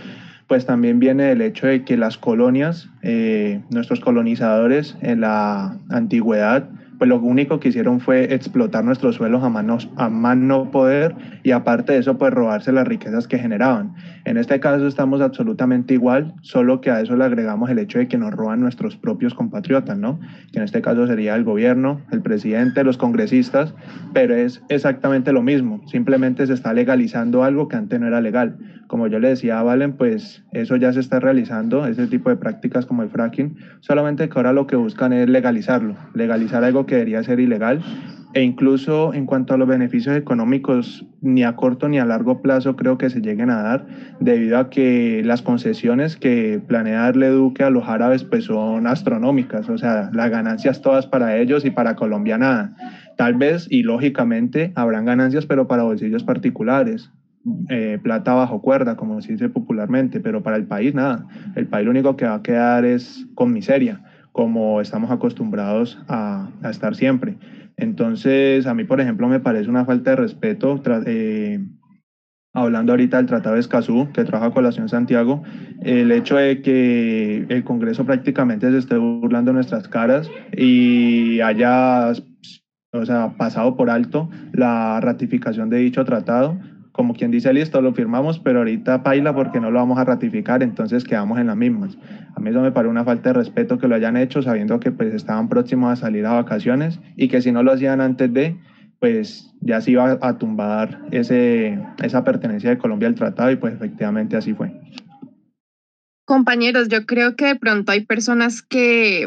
[0.46, 6.68] pues también viene del hecho de que las colonias, eh, nuestros colonizadores en la antigüedad,
[6.98, 11.50] pues lo único que hicieron fue explotar nuestros suelos a, manos, a mano poder y
[11.50, 13.94] aparte de eso, pues robarse las riquezas que generaban.
[14.24, 18.08] En este caso estamos absolutamente igual, solo que a eso le agregamos el hecho de
[18.08, 20.20] que nos roban nuestros propios compatriotas, ¿no?
[20.52, 23.74] Que en este caso sería el gobierno, el presidente, los congresistas,
[24.12, 28.56] pero es exactamente lo mismo, simplemente se está legalizando algo que antes no era legal.
[28.86, 32.36] Como yo le decía a Valen, pues eso ya se está realizando, ese tipo de
[32.36, 36.96] prácticas como el fracking, solamente que ahora lo que buscan es legalizarlo, legalizar algo que
[36.96, 37.82] debería ser ilegal
[38.34, 42.74] e incluso en cuanto a los beneficios económicos, ni a corto ni a largo plazo
[42.74, 43.86] creo que se lleguen a dar,
[44.18, 49.68] debido a que las concesiones que planea darle Duque a los árabes pues son astronómicas,
[49.68, 52.76] o sea, las ganancias todas para ellos y para Colombia nada.
[53.16, 57.12] Tal vez y lógicamente habrán ganancias, pero para bolsillos particulares.
[57.68, 61.26] Eh, plata bajo cuerda, como se dice popularmente, pero para el país nada.
[61.56, 64.02] El país lo único que va a quedar es con miseria
[64.34, 67.36] como estamos acostumbrados a, estar siempre.
[67.76, 71.64] Entonces, a mí, por ejemplo, me parece una falta de respeto, eh,
[72.52, 75.44] hablando ahorita del Tratado de Escazú, que trabaja Colación Santiago,
[75.82, 82.10] el hecho de que el Congreso prácticamente se esté burlando nuestras caras y haya
[82.92, 86.58] o sea, pasado por alto la ratificación de dicho tratado,
[86.94, 90.62] como quien dice, listo, lo firmamos, pero ahorita paila porque no lo vamos a ratificar,
[90.62, 91.98] entonces quedamos en las mismas.
[92.36, 94.92] A mí eso me parece una falta de respeto que lo hayan hecho sabiendo que
[94.92, 98.56] pues estaban próximos a salir a vacaciones y que si no lo hacían antes de,
[99.00, 103.74] pues ya se iba a tumbar ese, esa pertenencia de Colombia al tratado y pues
[103.74, 104.72] efectivamente así fue.
[106.24, 109.26] Compañeros, yo creo que de pronto hay personas que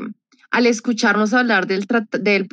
[0.57, 1.85] al escucharnos hablar del,
[2.19, 2.47] del,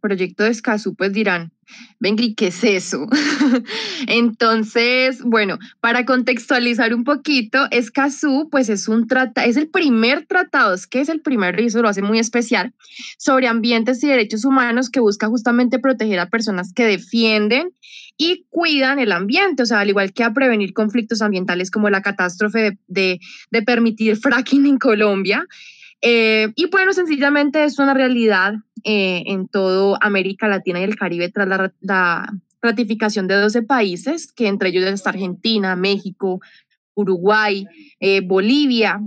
[0.00, 1.52] proyecto de Escazú, pues dirán,
[2.00, 3.06] venga, ¿y qué es eso?
[4.08, 10.74] Entonces, bueno, para contextualizar un poquito, Escazú, pues es un trata es el primer tratado,
[10.74, 12.74] es que es el primero y eso lo hace muy especial,
[13.18, 17.70] sobre ambientes y derechos humanos que busca justamente proteger a personas que defienden
[18.16, 22.02] y cuidan el ambiente, o sea, al igual que a prevenir conflictos ambientales como la
[22.02, 23.20] catástrofe de,
[23.52, 25.46] de permitir fracking en Colombia.
[26.02, 31.30] Eh, y bueno, sencillamente es una realidad eh, en toda América Latina y el Caribe
[31.30, 36.40] tras la, ratificación de 12 países, que entre ellos está Argentina, México,
[36.94, 37.66] Uruguay,
[37.98, 39.00] eh, Bolivia.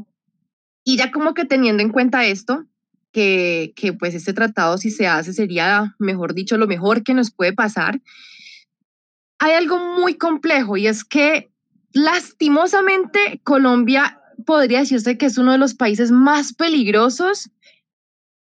[0.84, 2.65] Y ya como que teniendo en cuenta esto,
[3.13, 7.31] que, que pues este tratado si se hace sería, mejor dicho, lo mejor que nos
[7.31, 8.01] puede pasar,
[9.39, 11.49] hay algo muy complejo y es que
[11.93, 17.49] lastimosamente Colombia podría decirse que es uno de los países más peligrosos,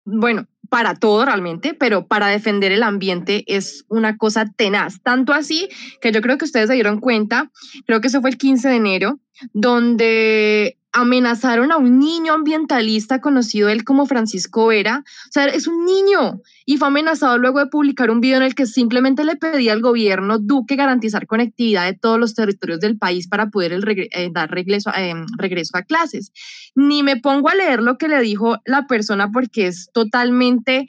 [0.05, 5.03] bueno, para todo realmente, pero para defender el ambiente es una cosa tenaz.
[5.03, 5.68] Tanto así
[6.00, 7.50] que yo creo que ustedes se dieron cuenta,
[7.87, 9.20] creo que eso fue el 15 de enero,
[9.53, 15.05] donde amenazaron a un niño ambientalista conocido él como Francisco Vera.
[15.07, 18.55] O sea, es un niño y fue amenazado luego de publicar un video en el
[18.55, 23.29] que simplemente le pedía al gobierno Duque garantizar conectividad de todos los territorios del país
[23.29, 26.33] para poder eh, dar eh, regreso a clases.
[26.74, 30.88] Ni me pongo a leer lo que le dijo la persona porque es totalmente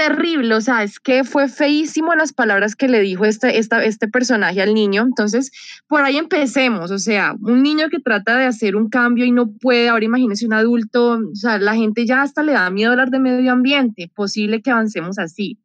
[0.00, 4.62] terrible, o sea, es que fue feísimo las palabras que le dijo este, este personaje
[4.62, 5.02] al niño.
[5.02, 5.52] Entonces,
[5.88, 9.50] por ahí empecemos, o sea, un niño que trata de hacer un cambio y no
[9.60, 13.10] puede, ahora imagínese un adulto, o sea, la gente ya hasta le da miedo hablar
[13.10, 15.58] de medio ambiente, posible que avancemos así.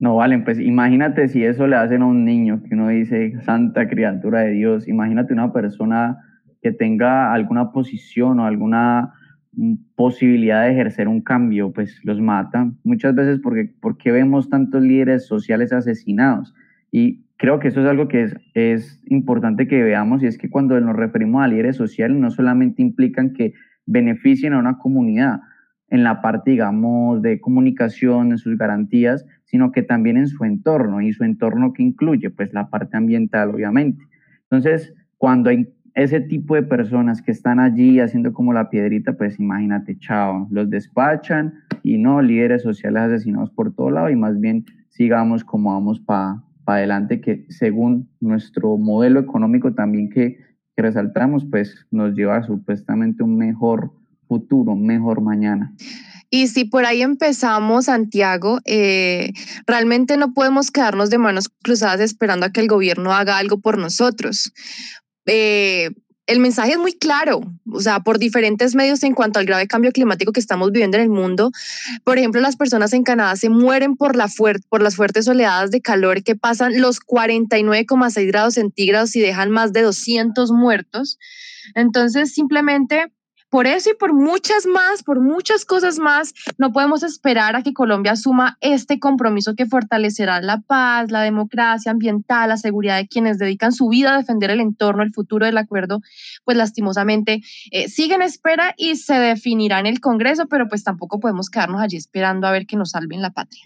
[0.00, 3.88] No, valen, pues imagínate si eso le hacen a un niño, que uno dice, santa
[3.88, 6.18] criatura de Dios, imagínate una persona
[6.62, 9.12] que tenga alguna posición o alguna
[9.96, 12.70] posibilidad de ejercer un cambio, pues los mata.
[12.84, 16.54] Muchas veces porque, porque vemos tantos líderes sociales asesinados.
[16.92, 20.50] Y creo que eso es algo que es, es importante que veamos y es que
[20.50, 23.54] cuando nos referimos a líderes sociales no solamente implican que
[23.86, 25.40] beneficien a una comunidad
[25.88, 31.00] en la parte, digamos, de comunicación, en sus garantías, sino que también en su entorno
[31.00, 34.04] y su entorno que incluye, pues la parte ambiental, obviamente.
[34.44, 39.38] Entonces, cuando hay ese tipo de personas que están allí haciendo como la piedrita, pues
[39.38, 44.64] imagínate, chao, los despachan y no líderes sociales asesinados por todo lado y más bien
[44.88, 50.38] sigamos como vamos para adelante, que según nuestro modelo económico también que,
[50.76, 53.92] que resaltamos, pues nos lleva supuestamente un mejor
[54.28, 55.74] futuro, un mejor mañana.
[56.30, 59.32] Y si por ahí empezamos, Santiago, eh,
[59.66, 63.78] realmente no podemos quedarnos de manos cruzadas esperando a que el gobierno haga algo por
[63.78, 64.52] nosotros.
[65.32, 65.90] Eh,
[66.26, 67.40] el mensaje es muy claro,
[67.72, 71.04] o sea, por diferentes medios en cuanto al grave cambio climático que estamos viviendo en
[71.04, 71.50] el mundo.
[72.04, 74.28] Por ejemplo, las personas en Canadá se mueren por, la
[74.68, 79.72] por las fuertes oleadas de calor que pasan los 49,6 grados centígrados y dejan más
[79.72, 81.18] de 200 muertos.
[81.74, 83.12] Entonces, simplemente
[83.50, 87.72] por eso y por muchas más, por muchas cosas más, no podemos esperar a que
[87.72, 93.38] Colombia asuma este compromiso que fortalecerá la paz, la democracia ambiental, la seguridad de quienes
[93.38, 96.00] dedican su vida a defender el entorno, el futuro del acuerdo,
[96.44, 101.18] pues lastimosamente eh, sigue en espera y se definirá en el Congreso, pero pues tampoco
[101.18, 103.62] podemos quedarnos allí esperando a ver que nos salven la patria.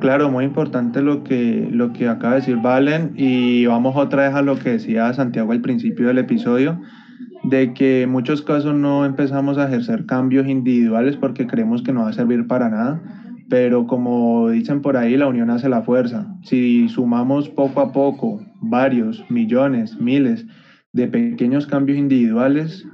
[0.00, 4.34] Claro, muy importante lo que, lo que acaba de decir Valen y vamos otra vez
[4.34, 6.80] a lo que decía Santiago al principio del episodio
[7.44, 12.02] de que en muchos casos no empezamos a ejercer cambios individuales porque creemos que no
[12.02, 13.02] va a servir para nada,
[13.48, 16.26] pero como dicen por ahí, la unión hace la fuerza.
[16.42, 20.46] Si sumamos poco a poco varios, millones, miles
[20.92, 22.86] de pequeños cambios individuales,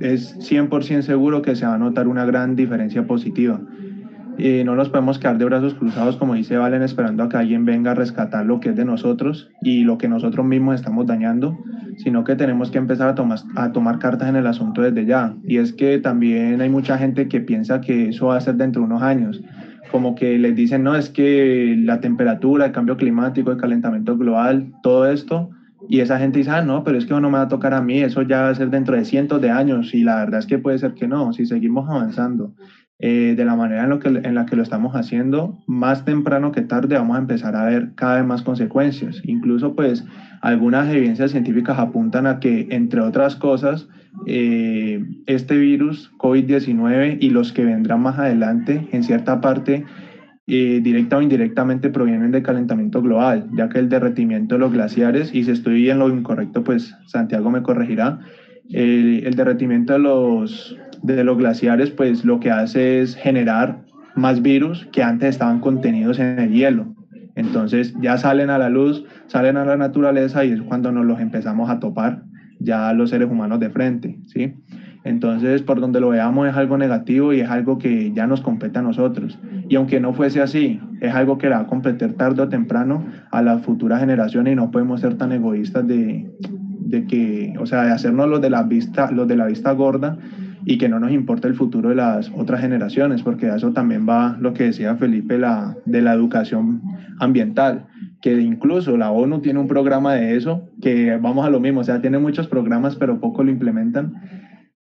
[0.00, 3.60] es 100% seguro que se va a notar una gran diferencia positiva.
[4.38, 7.64] Y no nos podemos quedar de brazos cruzados, como dice Valen, esperando a que alguien
[7.64, 11.56] venga a rescatar lo que es de nosotros y lo que nosotros mismos estamos dañando
[11.96, 15.34] sino que tenemos que empezar a tomar, a tomar cartas en el asunto desde ya.
[15.44, 18.82] Y es que también hay mucha gente que piensa que eso va a ser dentro
[18.82, 19.42] de unos años.
[19.90, 24.72] Como que les dicen, no, es que la temperatura, el cambio climático, el calentamiento global,
[24.82, 25.50] todo esto.
[25.88, 27.80] Y esa gente dice, ah, no, pero es que no me va a tocar a
[27.80, 29.94] mí, eso ya va a ser dentro de cientos de años.
[29.94, 32.54] Y la verdad es que puede ser que no, si seguimos avanzando.
[32.98, 36.50] Eh, de la manera en, lo que, en la que lo estamos haciendo, más temprano
[36.50, 39.20] que tarde vamos a empezar a ver cada vez más consecuencias.
[39.24, 40.06] Incluso pues
[40.40, 43.86] algunas evidencias científicas apuntan a que, entre otras cosas,
[44.26, 49.84] eh, este virus COVID-19 y los que vendrán más adelante, en cierta parte,
[50.46, 55.34] eh, directa o indirectamente provienen del calentamiento global, ya que el derretimiento de los glaciares,
[55.34, 58.20] y si estoy en lo incorrecto, pues Santiago me corregirá,
[58.70, 63.80] el derretimiento de los de los glaciares, pues lo que hace es generar
[64.14, 66.94] más virus que antes estaban contenidos en el hielo.
[67.34, 71.20] Entonces ya salen a la luz, salen a la naturaleza y es cuando nos los
[71.20, 72.22] empezamos a topar
[72.58, 74.54] ya los seres humanos de frente, ¿sí?
[75.04, 78.80] Entonces, por donde lo veamos es algo negativo y es algo que ya nos compete
[78.80, 79.38] a nosotros.
[79.68, 83.40] Y aunque no fuese así, es algo que va a competir tarde o temprano a
[83.40, 86.28] las futuras generaciones y no podemos ser tan egoístas de,
[86.80, 90.18] de que, o sea, de hacernos los de la vista, los de la vista gorda
[90.68, 94.04] y que no nos importa el futuro de las otras generaciones, porque a eso también
[94.06, 96.82] va lo que decía Felipe la, de la educación
[97.20, 97.86] ambiental,
[98.20, 101.84] que incluso la ONU tiene un programa de eso, que vamos a lo mismo, o
[101.84, 104.14] sea, tiene muchos programas, pero poco lo implementan,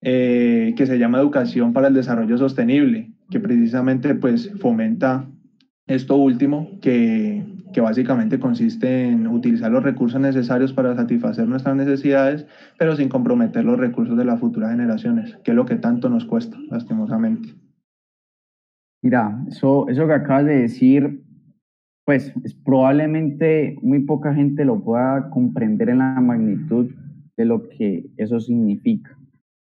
[0.01, 5.27] eh, que se llama Educación para el Desarrollo Sostenible, que precisamente pues fomenta
[5.87, 7.45] esto último, que
[7.75, 12.47] que básicamente consiste en utilizar los recursos necesarios para satisfacer nuestras necesidades,
[12.79, 16.25] pero sin comprometer los recursos de las futuras generaciones, que es lo que tanto nos
[16.25, 17.51] cuesta, lastimosamente.
[19.03, 21.25] Mira, eso, eso que acabas de decir,
[22.07, 26.91] pues es probablemente muy poca gente lo pueda comprender en la magnitud
[27.37, 29.19] de lo que eso significa.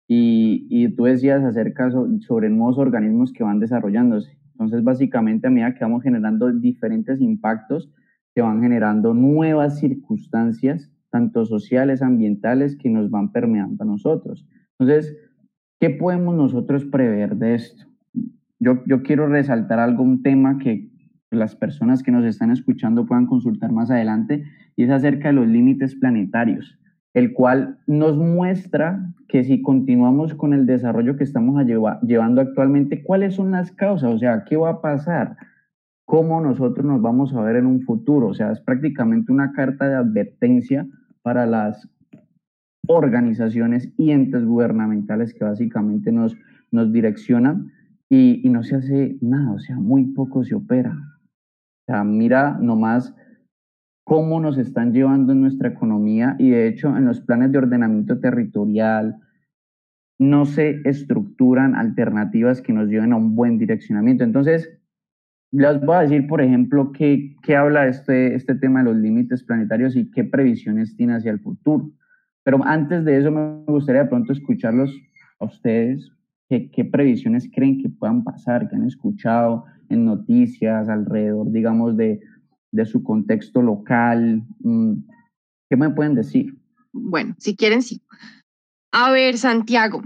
[0.08, 4.39] Y, y tú decías acerca sobre nuevos organismos que van desarrollándose.
[4.60, 7.90] Entonces, básicamente, a medida que vamos generando diferentes impactos,
[8.34, 14.46] se van generando nuevas circunstancias, tanto sociales, ambientales, que nos van permeando a nosotros.
[14.78, 15.16] Entonces,
[15.80, 17.86] ¿qué podemos nosotros prever de esto?
[18.58, 20.90] Yo, quiero resaltar algún tema que
[21.30, 24.44] las personas que nos están escuchando puedan consultar más adelante,
[24.76, 26.78] y es acerca de los límites planetarios
[27.14, 31.64] el cual nos muestra que si continuamos con el desarrollo que estamos
[32.02, 35.36] llevando actualmente, cuáles son las causas, o sea, qué va a pasar,
[36.04, 39.88] cómo nosotros nos vamos a ver en un futuro, o sea, es prácticamente una carta
[39.88, 40.86] de advertencia
[41.22, 41.88] para las
[42.86, 46.36] organizaciones y entes gubernamentales que básicamente nos,
[46.70, 47.72] nos direccionan
[48.08, 50.92] y, y no se hace nada, o sea, muy poco se opera.
[50.92, 53.14] O sea, mira nomás
[54.04, 58.18] cómo nos están llevando en nuestra economía y de hecho en los planes de ordenamiento
[58.18, 59.16] territorial
[60.18, 64.22] no se estructuran alternativas que nos lleven a un buen direccionamiento.
[64.22, 64.68] Entonces,
[65.50, 69.42] les voy a decir, por ejemplo, qué, qué habla este, este tema de los límites
[69.42, 71.90] planetarios y qué previsiones tiene hacia el futuro.
[72.44, 74.94] Pero antes de eso me gustaría de pronto escucharlos
[75.38, 76.12] a ustedes,
[76.48, 82.20] qué, qué previsiones creen que puedan pasar, que han escuchado en noticias alrededor, digamos, de,
[82.72, 84.42] de su contexto local.
[84.60, 84.94] Mm,
[85.68, 86.56] ¿Qué me pueden decir?
[86.92, 88.02] Bueno, si quieren, sí.
[88.92, 90.02] A ver, Santiago,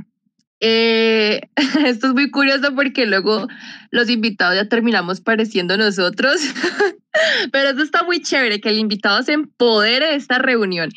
[0.60, 1.40] eh,
[1.86, 3.48] esto es muy curioso porque luego
[3.90, 6.36] los invitados ya terminamos pareciendo nosotros,
[7.52, 10.90] pero esto está muy chévere, que el invitado se empodere de esta reunión.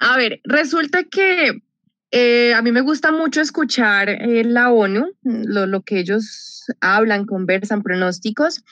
[0.00, 1.62] A ver, resulta que
[2.14, 7.82] eh, a mí me gusta mucho escuchar eh, la ONU, lo, que ellos hablan, conversan,
[7.82, 8.62] pronósticos,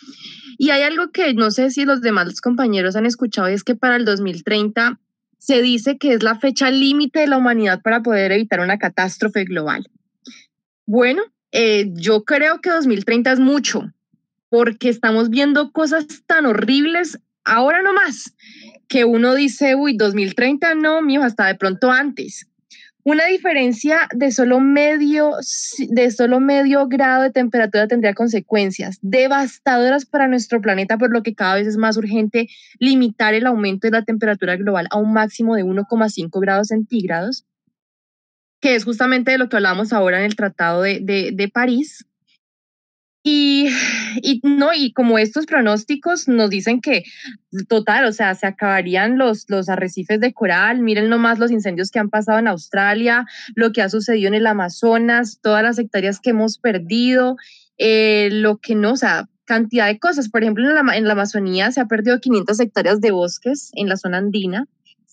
[0.59, 3.97] y hay algo que no sé si los demás compañeros han escuchado, es que para
[3.97, 5.01] el 2030
[5.38, 9.45] se dice que es la fecha límite de la humanidad para poder evitar una catástrofe
[9.45, 9.88] global.
[10.84, 13.91] Bueno, eh, yo creo que 2030 es mucho,
[14.51, 18.34] porque estamos viendo cosas tan horribles ahora nomás,
[18.86, 22.49] que uno dice, uy, 2030 no, mío, hasta de pronto antes.
[23.03, 25.32] Una diferencia de solo medio,
[25.88, 31.34] de solo medio grado de temperatura tendría consecuencias devastadoras para nuestro planeta, por lo que
[31.34, 32.48] cada vez es más urgente
[32.78, 37.46] limitar el aumento de la temperatura global a un máximo de 1,5 grados centígrados,
[38.61, 42.05] que es justamente de lo que hablamos ahora en el Tratado de, de, de París,
[43.22, 43.68] y,
[44.22, 47.04] y, no, y como estos pronósticos nos dicen que
[47.68, 51.98] total, o sea, se acabarían los, los arrecifes de coral, miren nomás los incendios que
[51.98, 56.30] han pasado en Australia, lo que ha sucedido en el Amazonas, todas las hectáreas que
[56.30, 57.36] hemos perdido,
[57.76, 60.30] eh, lo que no, o sea, cantidad de cosas.
[60.30, 63.88] Por ejemplo, en la, en la Amazonía se ha perdido 500 hectáreas de bosques en
[63.88, 64.66] la zona andina,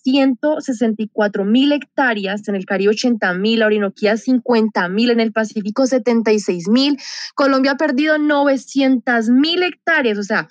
[0.08, 5.86] 164 mil hectáreas, en el Caribe 80 mil, la Orinoquía 50 mil, en el Pacífico
[5.86, 6.97] 76 mil,
[7.36, 10.47] Colombia ha perdido 900 mil hectáreas, o sea,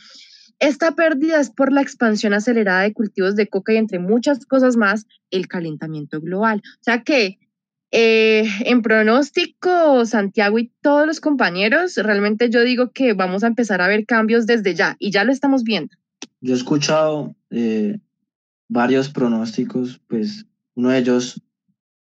[0.59, 4.77] esta pérdida es por la expansión acelerada de cultivos de coca y entre muchas cosas
[4.77, 6.63] más, el calentamiento global.
[6.65, 7.39] O sea que
[7.93, 13.81] eh, en pronóstico, Santiago y todos los compañeros, realmente yo digo que vamos a empezar
[13.81, 15.97] a ver cambios desde ya y ya lo estamos viendo.
[16.41, 17.99] Yo he escuchado eh,
[18.69, 21.43] varios pronósticos, pues uno de ellos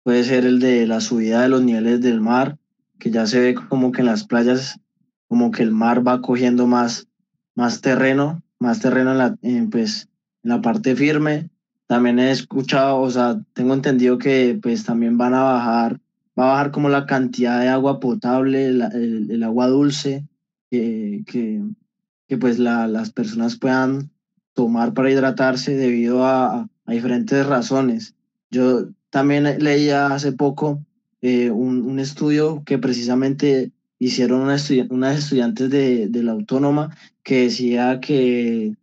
[0.02, 2.58] puede ser el de la subida de los niveles del mar,
[2.98, 4.80] que ya se ve como que en las playas,
[5.28, 7.06] como que el mar va cogiendo más,
[7.54, 9.36] más terreno, más terreno en la,
[9.70, 10.08] pues,
[10.42, 11.50] en la parte firme.
[11.86, 16.00] También he escuchado, o sea, tengo entendido que pues también van a bajar,
[16.38, 20.26] va a bajar como la cantidad de agua potable, el, el, agua dulce,
[20.70, 24.10] que, que, pues la, las personas puedan
[24.58, 28.16] tomar para hidratarse debido a, diferentes razones.
[28.50, 30.84] Yo también leía hace poco
[31.22, 34.56] eh, un, estudio que precisamente hicieron una
[34.90, 38.74] unas estudiantes de, la autónoma que decía que,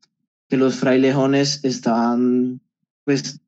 [0.50, 2.62] los frailejones estaban,
[3.04, 3.42] pues,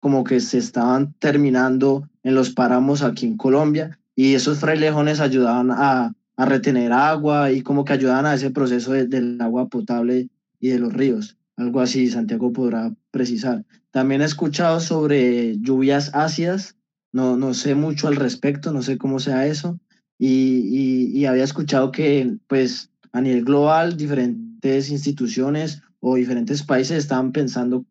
[0.00, 5.70] como que se estaban terminando en los páramos aquí en Colombia y esos frailejones ayudaban
[5.70, 10.28] a, retener agua y como que ayudaban a ese proceso de, del agua potable
[10.58, 13.64] y de los ríos algo así, Santiago podrá precisar.
[13.90, 16.76] También he escuchado sobre lluvias ácidas,
[17.12, 19.78] no, no sé mucho al respecto, no sé cómo sea eso,
[20.18, 27.32] y, y, había escuchado que pues a nivel global diferentes instituciones o diferentes países estaban
[27.32, 27.86] pensando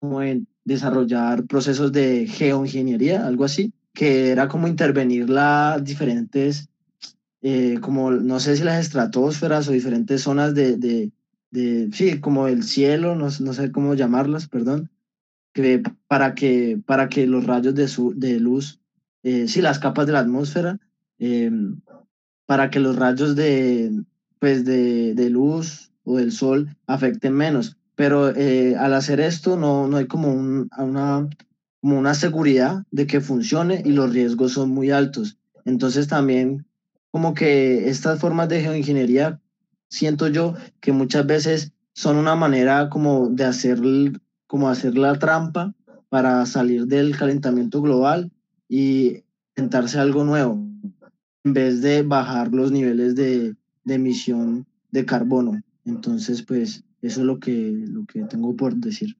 [0.00, 6.68] como en desarrollar procesos de geoingeniería, algo así, que era como intervenir las diferentes,
[7.42, 11.12] eh, como no sé si las estratosferas o diferentes zonas de, de,
[11.52, 14.90] de, sí, como el cielo, no, no sé cómo llamarlas, perdón,
[15.52, 18.80] que para, que, para que los rayos de, su, de luz,
[19.22, 20.80] eh, sí, las capas de la atmósfera,
[21.18, 21.50] eh,
[22.46, 24.02] para que los rayos de,
[24.38, 27.76] pues de, de, luz o del sol afecten menos.
[27.94, 31.28] Pero eh, al hacer esto no, no hay como, un, una,
[31.82, 35.38] como una seguridad de que funcione y los riesgos son muy altos.
[35.66, 36.66] Entonces también
[37.10, 39.38] como que estas formas de geoingenieía
[39.92, 43.78] siento yo que muchas veces son una manera como de hacer,
[44.46, 45.74] como hacer la trampa
[46.08, 48.30] para salir del calentamiento global
[48.68, 50.54] y intentarse algo nuevo,
[51.44, 55.60] en vez de bajar los niveles de, de emisión de carbono.
[55.84, 59.16] Entonces, pues eso es lo que, lo que tengo por decir.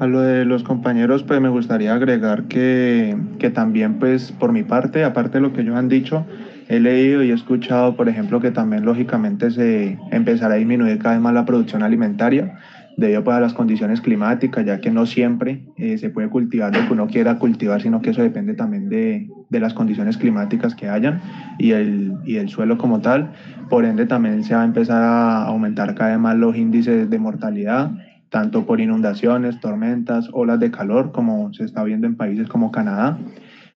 [0.00, 4.62] a lo de los compañeros, pues me gustaría agregar que, que también, pues por mi
[4.62, 6.24] parte, aparte de lo que ellos han dicho,
[6.70, 11.16] he leído y he escuchado, por ejemplo, que también lógicamente se empezará a disminuir cada
[11.16, 12.60] vez más la producción alimentaria
[12.96, 16.86] debido pues, a las condiciones climáticas, ya que no siempre eh, se puede cultivar lo
[16.86, 20.88] que uno quiera cultivar, sino que eso depende también de, de las condiciones climáticas que
[20.88, 21.20] hayan
[21.58, 23.32] y el, y el suelo como tal.
[23.68, 27.18] Por ende, también se va a empezar a aumentar cada vez más los índices de
[27.18, 27.90] mortalidad,
[28.28, 33.18] tanto por inundaciones, tormentas, olas de calor, como se está viendo en países como Canadá.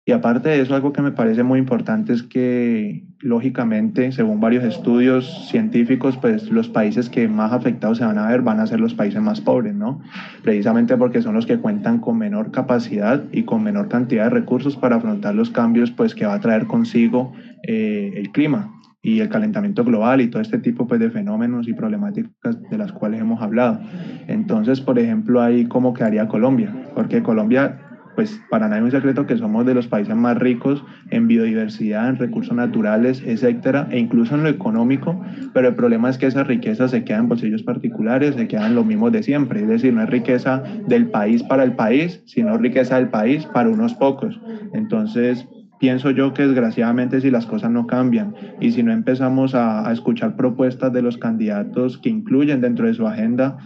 [0.07, 4.63] Y aparte de eso, algo que me parece muy importante es que, lógicamente, según varios
[4.63, 8.81] estudios científicos, pues los países que más afectados se van a ver van a ser
[8.81, 10.03] los países más pobres, ¿no?
[10.43, 14.77] Precisamente porque son los que cuentan con menor capacidad y con menor cantidad de recursos
[14.77, 17.33] para afrontar los cambios, pues, que va a traer consigo
[17.67, 21.73] eh, el clima y el calentamiento global y todo este tipo pues, de fenómenos y
[21.73, 23.81] problemáticas de las cuales hemos hablado.
[24.29, 27.79] Entonces, por ejemplo, ahí cómo quedaría Colombia, porque Colombia
[28.15, 32.09] pues para nadie es un secreto que somos de los países más ricos en biodiversidad,
[32.09, 35.21] en recursos naturales, etcétera, e incluso en lo económico,
[35.53, 38.87] pero el problema es que esa riqueza se queda en bolsillos particulares, se quedan los
[38.87, 42.97] mismos de siempre, es decir, no es riqueza del país para el país, sino riqueza
[42.97, 44.41] del país para unos pocos.
[44.73, 45.47] Entonces,
[45.85, 50.35] pienso yo que desgraciadamente si las cosas no cambian y si no empezamos a, escuchar
[50.35, 53.59] propuestas de los candidatos que incluyen dentro de su agenda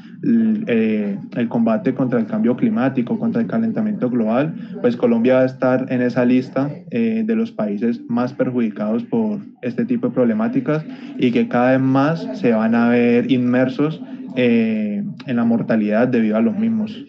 [0.66, 5.44] eh, el combate contra el cambio climático, contra el calentamiento global, pues Colombia va a
[5.44, 10.84] estar en esa lista eh, de los países más perjudicados por este tipo de problemáticas
[11.20, 14.02] y que cada vez más se van a ver inmersos
[14.34, 17.00] eh, en la mortalidad debido a los mismos.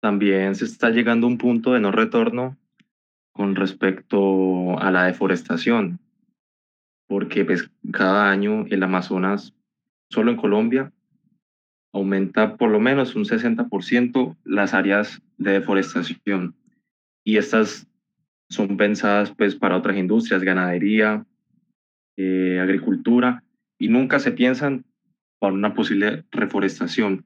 [0.00, 2.56] También se está llegando a un punto de no retorno
[3.38, 6.00] con respecto a la deforestación,
[7.06, 9.54] porque pues, cada año el Amazonas,
[10.10, 10.92] solo en Colombia,
[11.92, 16.56] aumenta por lo menos un 60% las áreas de deforestación.
[17.22, 17.86] Y estas
[18.50, 21.24] son pensadas pues, para otras industrias, ganadería,
[22.16, 23.44] eh, agricultura,
[23.78, 24.84] y nunca se piensan
[25.38, 27.24] para una posible reforestación.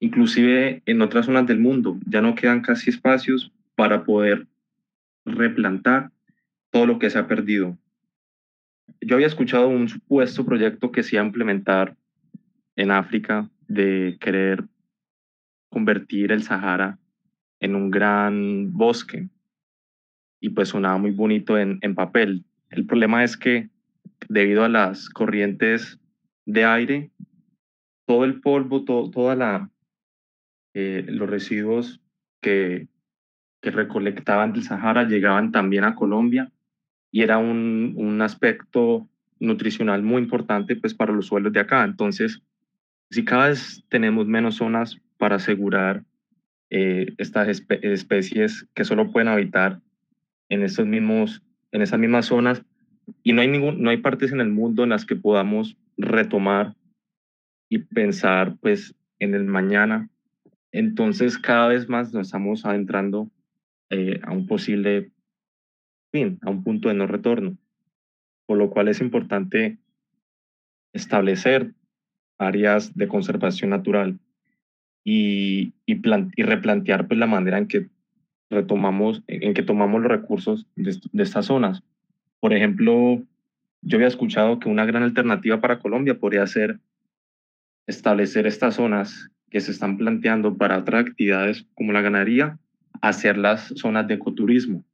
[0.00, 4.48] Inclusive en otras zonas del mundo ya no quedan casi espacios para poder
[5.24, 6.10] replantar
[6.70, 7.78] todo lo que se ha perdido.
[9.00, 11.96] Yo había escuchado un supuesto proyecto que se iba a implementar
[12.76, 14.64] en África de querer
[15.70, 16.98] convertir el Sahara
[17.60, 19.28] en un gran bosque
[20.40, 22.44] y pues sonaba muy bonito en, en papel.
[22.70, 23.70] El problema es que
[24.28, 26.00] debido a las corrientes
[26.46, 27.10] de aire,
[28.06, 29.70] todo el polvo, todo, toda la,
[30.74, 32.00] eh, los residuos
[32.40, 32.88] que
[33.62, 36.50] que recolectaban del Sahara llegaban también a Colombia
[37.10, 39.08] y era un, un aspecto
[39.38, 41.84] nutricional muy importante pues para los suelos de acá.
[41.84, 42.42] Entonces,
[43.10, 46.02] si cada vez tenemos menos zonas para asegurar
[46.70, 49.80] eh, estas especies que solo pueden habitar
[50.48, 52.62] en, estos mismos, en esas mismas zonas
[53.22, 56.74] y no hay, ningún, no hay partes en el mundo en las que podamos retomar
[57.68, 60.08] y pensar pues en el mañana.
[60.72, 63.28] Entonces cada vez más nos estamos adentrando
[63.92, 65.10] eh, a un posible
[66.10, 67.58] fin, a un punto de no retorno.
[68.46, 69.78] Por lo cual es importante
[70.94, 71.74] establecer
[72.38, 74.18] áreas de conservación natural
[75.04, 75.94] y, y,
[76.42, 77.90] replantear pues, la manera en que
[78.50, 81.82] retomamos, en que tomamos los recursos de, de estas zonas.
[82.40, 83.22] Por ejemplo,
[83.82, 86.80] yo había escuchado que una gran alternativa para Colombia podría ser
[87.86, 92.58] establecer estas zonas que se están planteando para otras actividades como la ganadería
[93.00, 94.84] hacer las zonas de ecoturismo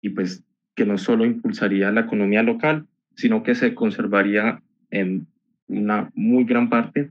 [0.00, 0.42] y pues
[0.74, 5.26] que no solo impulsaría la economía local, sino que se conservaría en
[5.66, 7.10] una muy gran parte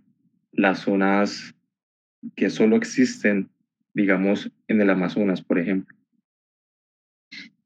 [0.52, 1.56] las zonas
[2.36, 3.50] que solo existen,
[3.94, 5.96] digamos, en el Amazonas, por ejemplo.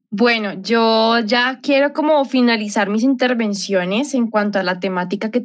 [0.09, 5.43] Bueno, yo ya quiero como finalizar mis intervenciones en cuanto a la temática que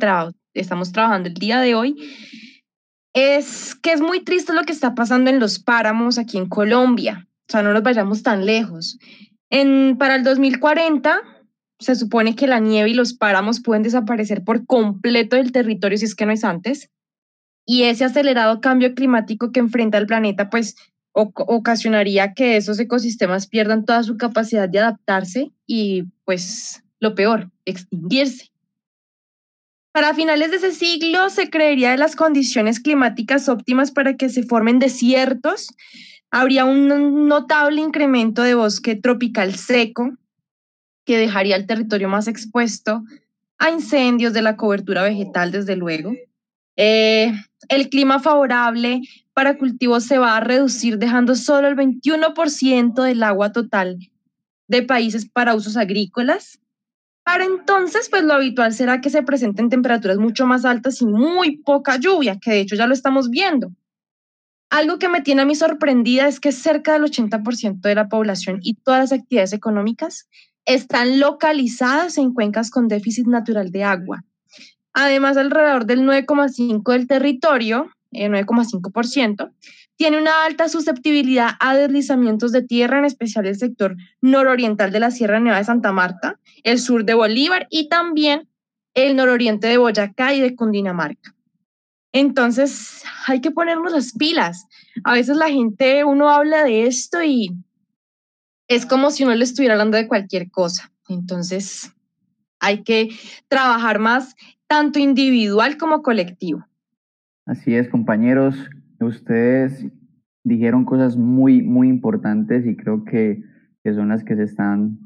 [0.55, 1.97] estamos trabajando el día de hoy
[3.15, 7.29] es que es muy triste lo que está pasando en los páramos aquí en Colombia.
[7.49, 8.99] O sea, no nos vayamos tan lejos.
[9.51, 11.21] En, para el 2040
[11.79, 16.05] se supone que la nieve y los páramos pueden desaparecer por completo del territorio si
[16.05, 16.91] es que no es antes.
[17.67, 20.77] Y ese acelerado cambio climático que enfrenta el planeta, pues
[21.13, 28.52] ocasionaría que esos ecosistemas pierdan toda su capacidad de adaptarse y, pues, lo peor, extinguirse.
[29.93, 34.43] Para finales de ese siglo se creería de las condiciones climáticas óptimas para que se
[34.43, 35.69] formen desiertos.
[36.31, 40.17] Habría un notable incremento de bosque tropical seco
[41.05, 43.03] que dejaría el territorio más expuesto
[43.59, 46.15] a incendios de la cobertura vegetal, desde luego.
[46.77, 47.33] Eh,
[47.69, 49.03] el clima favorable
[49.35, 53.99] para cultivos se va a reducir dejando solo el 21% del agua total
[54.69, 56.62] de países para usos agrícolas.
[57.25, 61.59] Para entonces, pues lo habitual será que se presenten temperaturas mucho más altas y muy
[61.59, 63.71] poca lluvia, que de hecho ya lo estamos viendo.
[64.71, 68.59] Algo que me tiene a mí sorprendida es que cerca del 80% de la población
[68.63, 70.29] y todas las actividades económicas
[70.65, 74.25] están localizadas en cuencas con déficit natural de agua.
[74.95, 79.53] Además, alrededor del 9,5% del territorio, el eh, 9,5%,
[80.03, 85.13] tiene una alta susceptibilidad a deslizamientos de tierra, en especial el sector nororiental de la
[85.13, 88.49] Sierra Nevada de Santa Marta, el sur de Bolívar y también
[88.95, 91.37] el nororiente de Boyacá y de Cundinamarca.
[92.11, 94.67] Entonces, hay que ponernos las pilas.
[95.05, 97.57] A veces la gente, uno habla de esto y
[98.67, 100.91] es como si uno le estuviera hablando de cualquier cosa.
[101.09, 101.93] Entonces,
[102.59, 103.11] hay que
[103.47, 104.35] trabajar más
[104.67, 106.67] tanto individual como colectivo.
[107.47, 108.57] Así es, compañeros.
[109.03, 109.87] Ustedes
[110.45, 113.43] dijeron cosas muy, muy importantes y creo que,
[113.85, 114.99] que son las que se están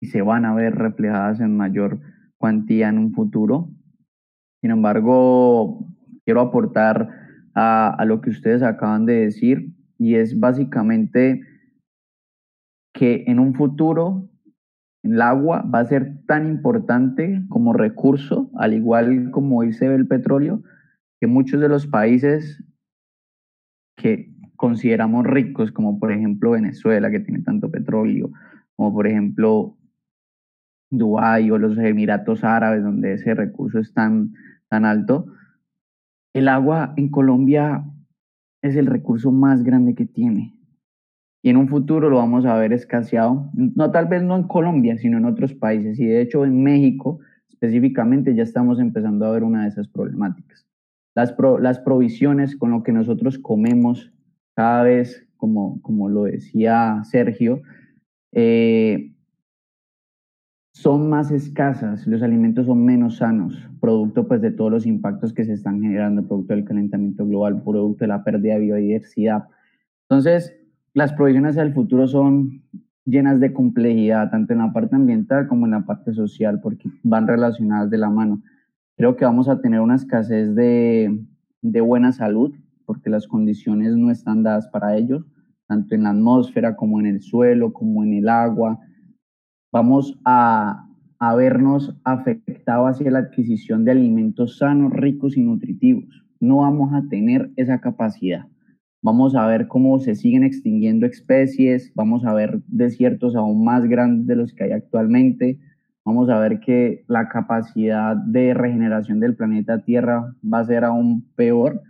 [0.00, 2.00] y se van a ver reflejadas en mayor
[2.38, 3.70] cuantía en un futuro.
[4.60, 5.86] Sin embargo,
[6.24, 7.08] quiero aportar
[7.54, 11.42] a, lo que ustedes acaban de decir y es básicamente
[12.92, 14.28] que en un futuro
[15.02, 19.94] el agua va a ser tan importante como recurso, al igual como hoy se ve
[19.94, 20.62] el petróleo,
[21.20, 22.64] que muchos de los países
[23.96, 28.30] que consideramos ricos, como por ejemplo Venezuela, que tiene tanto petróleo,
[28.76, 29.76] como por ejemplo
[30.90, 34.32] Dubái o los Emiratos Árabes, donde ese recurso es tan,
[34.68, 35.26] tan alto,
[36.32, 37.84] el agua en Colombia
[38.62, 40.54] es el recurso más grande que tiene.
[41.42, 44.96] Y en un futuro lo vamos a ver escaseado, no tal vez no en Colombia,
[44.96, 46.00] sino en otros países.
[46.00, 47.20] Y de hecho en México
[47.64, 50.66] específicamente ya estamos empezando a ver una de esas problemáticas.
[51.14, 54.12] Las, las provisiones con lo que nosotros comemos
[54.54, 57.62] cada vez, como, como lo decía Sergio,
[58.32, 59.14] eh,
[60.74, 65.44] son más escasas, los alimentos son menos sanos, producto pues de todos los impactos que
[65.44, 69.44] se están generando, producto del calentamiento global, producto de la pérdida de biodiversidad.
[70.08, 70.56] Entonces,
[70.92, 72.62] las provisiones del futuro son
[73.04, 77.28] llenas de complejidad, tanto en la parte ambiental como en la parte social, porque van
[77.28, 78.42] relacionadas de la mano.
[78.96, 81.18] Creo que vamos a tener una escasez de,
[81.62, 82.54] de buena salud,
[82.86, 85.24] porque las condiciones no están dadas para ellos,
[85.66, 88.78] tanto en la atmósfera como en el suelo, como en el agua,
[89.72, 90.86] vamos a,
[91.18, 96.24] a vernos afectados hacia la adquisición de alimentos sanos, ricos y nutritivos.
[96.38, 98.46] No vamos a tener esa capacidad.
[99.02, 104.26] Vamos a ver cómo se siguen extinguiendo especies, vamos a ver desiertos aún más grandes
[104.26, 105.58] de los que hay actualmente,
[106.04, 111.30] vamos a ver que la capacidad de regeneración del planeta Tierra va a ser aún
[111.34, 111.82] peor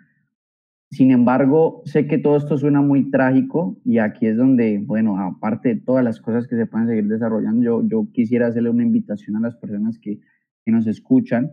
[0.95, 5.71] sin embargo, sé que todo esto suena muy trágico y aquí es donde, bueno, aparte
[5.71, 9.35] de todas las cosas que se pueden seguir desarrollando, yo, yo quisiera hacerle una invitación
[9.35, 10.21] a las personas que,
[10.65, 11.51] que nos escuchan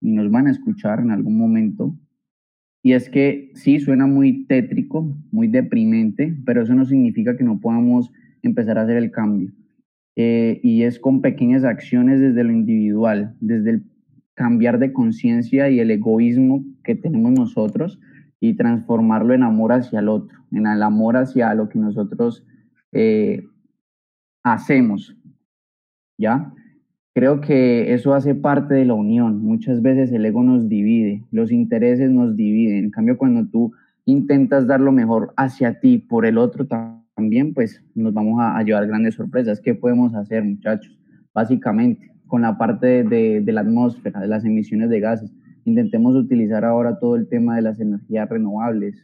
[0.00, 1.96] y nos van a escuchar en algún momento.
[2.80, 7.58] Y es que sí, suena muy tétrico, muy deprimente, pero eso no significa que no
[7.58, 9.50] podamos empezar a hacer el cambio.
[10.20, 13.84] Eh, y es con pequeñas acciones desde lo individual, desde el
[14.34, 18.00] cambiar de conciencia y el egoísmo que tenemos nosotros
[18.40, 22.44] y transformarlo en amor hacia el otro, en el amor hacia lo que nosotros
[22.90, 23.46] eh,
[24.42, 25.16] hacemos.
[26.18, 26.52] ¿Ya?
[27.14, 29.40] Creo que eso hace parte de la unión.
[29.40, 32.86] Muchas veces el ego nos divide, los intereses nos dividen.
[32.86, 33.72] En cambio, cuando tú
[34.04, 36.97] intentas dar lo mejor hacia ti por el otro también,
[37.54, 39.60] pues nos vamos a, llevar grandes sorpresas.
[39.60, 40.98] ¿Qué podemos hacer, muchachos?
[41.34, 45.32] Básicamente, con la parte de, de la atmósfera, de las emisiones de gases
[45.68, 48.96] Intentemos utilizar ahora todo el tema de las energías renovables,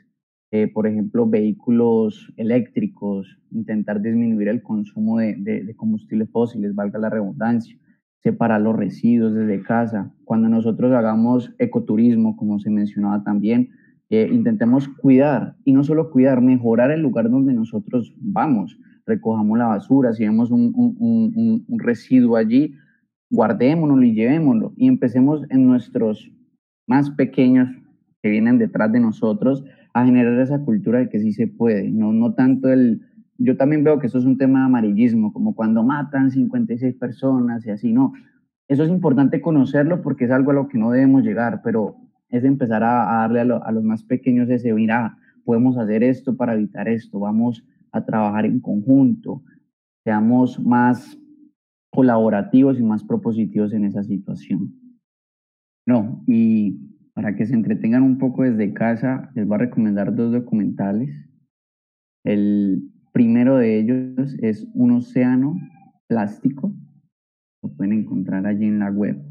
[0.51, 7.11] eh, por ejemplo, vehículos eléctricos, intentar disminuir el consumo de, de, combustibles fósiles, valga la
[7.11, 7.77] redundancia,
[8.23, 10.15] separar los residuos desde casa.
[10.25, 13.69] Cuando nosotros hagamos ecoturismo, como se mencionaba también,
[14.11, 18.79] eh, intentemos cuidar y no solo cuidar, mejorar el lugar donde nosotros vamos.
[19.07, 22.75] Recojamos la basura, si vemos un, un, residuo allí,
[23.31, 26.31] guardémonos y llevémoslo y empecemos en nuestros
[26.87, 27.69] más pequeños
[28.23, 32.13] que vienen detrás de nosotros a generar esa cultura de que sí se puede, no,
[32.13, 33.03] no tanto el...
[33.37, 37.67] Yo también veo que eso es un tema de amarillismo, como cuando matan 56 personas
[37.67, 38.13] y así, no.
[38.69, 41.97] Eso es importante conocerlo porque es algo a lo que no debemos llegar, pero
[42.35, 46.89] es empezar a, darle a, los más pequeños ese, mira, podemos hacer esto para evitar
[46.89, 49.45] esto, vamos a trabajar en conjunto,
[50.03, 51.17] seamos más
[51.93, 54.75] colaborativos y más propositivos en esa situación.
[55.87, 56.73] No, y
[57.13, 61.15] para que se entretengan un poco desde casa, les voy a recomendar dos documentales.
[62.25, 65.57] El primero de ellos es Un océano
[66.09, 66.75] plástico.
[67.63, 69.23] Lo pueden encontrar allí en la web,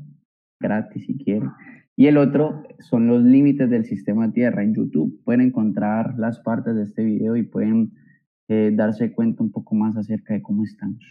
[0.61, 1.49] gratis si quieren.
[1.95, 5.21] Y el otro son los límites del sistema Tierra en YouTube.
[5.23, 7.91] Pueden encontrar las partes de este video y pueden
[8.47, 11.03] eh, darse cuenta un poco más acerca de cómo estamos.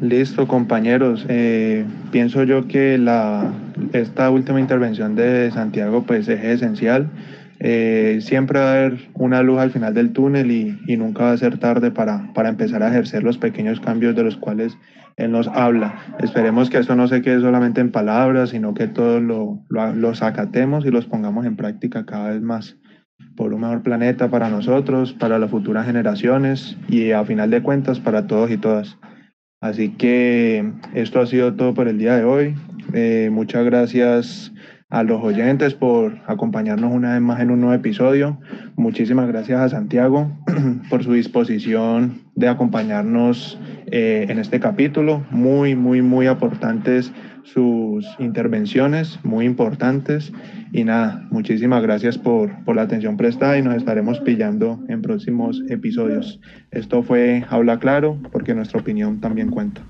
[0.00, 1.24] Listo, compañeros.
[1.28, 3.52] Eh, pienso yo que la,
[3.92, 7.10] esta última intervención de Santiago pues, es esencial.
[7.62, 11.32] Eh, siempre va a haber una luz al final del túnel y, y nunca va
[11.32, 14.78] a ser tarde para, para, empezar a ejercer los pequeños cambios de los cuales
[15.18, 16.16] él nos habla.
[16.20, 20.22] Esperemos que eso no se quede solamente en palabras, sino que todos lo, lo, los
[20.22, 22.78] acatemos y los pongamos en práctica cada vez más
[23.36, 28.00] por un mejor planeta para nosotros, para las futuras generaciones y a final de cuentas
[28.00, 28.98] para todos y todas.
[29.60, 32.54] Así que esto ha sido todo por el día de hoy.
[32.94, 34.52] Eh, muchas gracias
[34.90, 38.38] a los oyentes por acompañarnos una vez más en un nuevo episodio.
[38.76, 40.30] Muchísimas gracias a Santiago
[40.90, 45.24] por su disposición de acompañarnos eh, en este capítulo.
[45.30, 47.12] Muy, muy, muy aportantes
[47.44, 50.32] sus intervenciones, muy importantes.
[50.72, 55.62] Y nada, muchísimas gracias por, por la atención prestada y nos estaremos pillando en próximos
[55.68, 56.40] episodios.
[56.72, 59.82] Esto fue Habla Claro porque nuestra opinión también cuenta.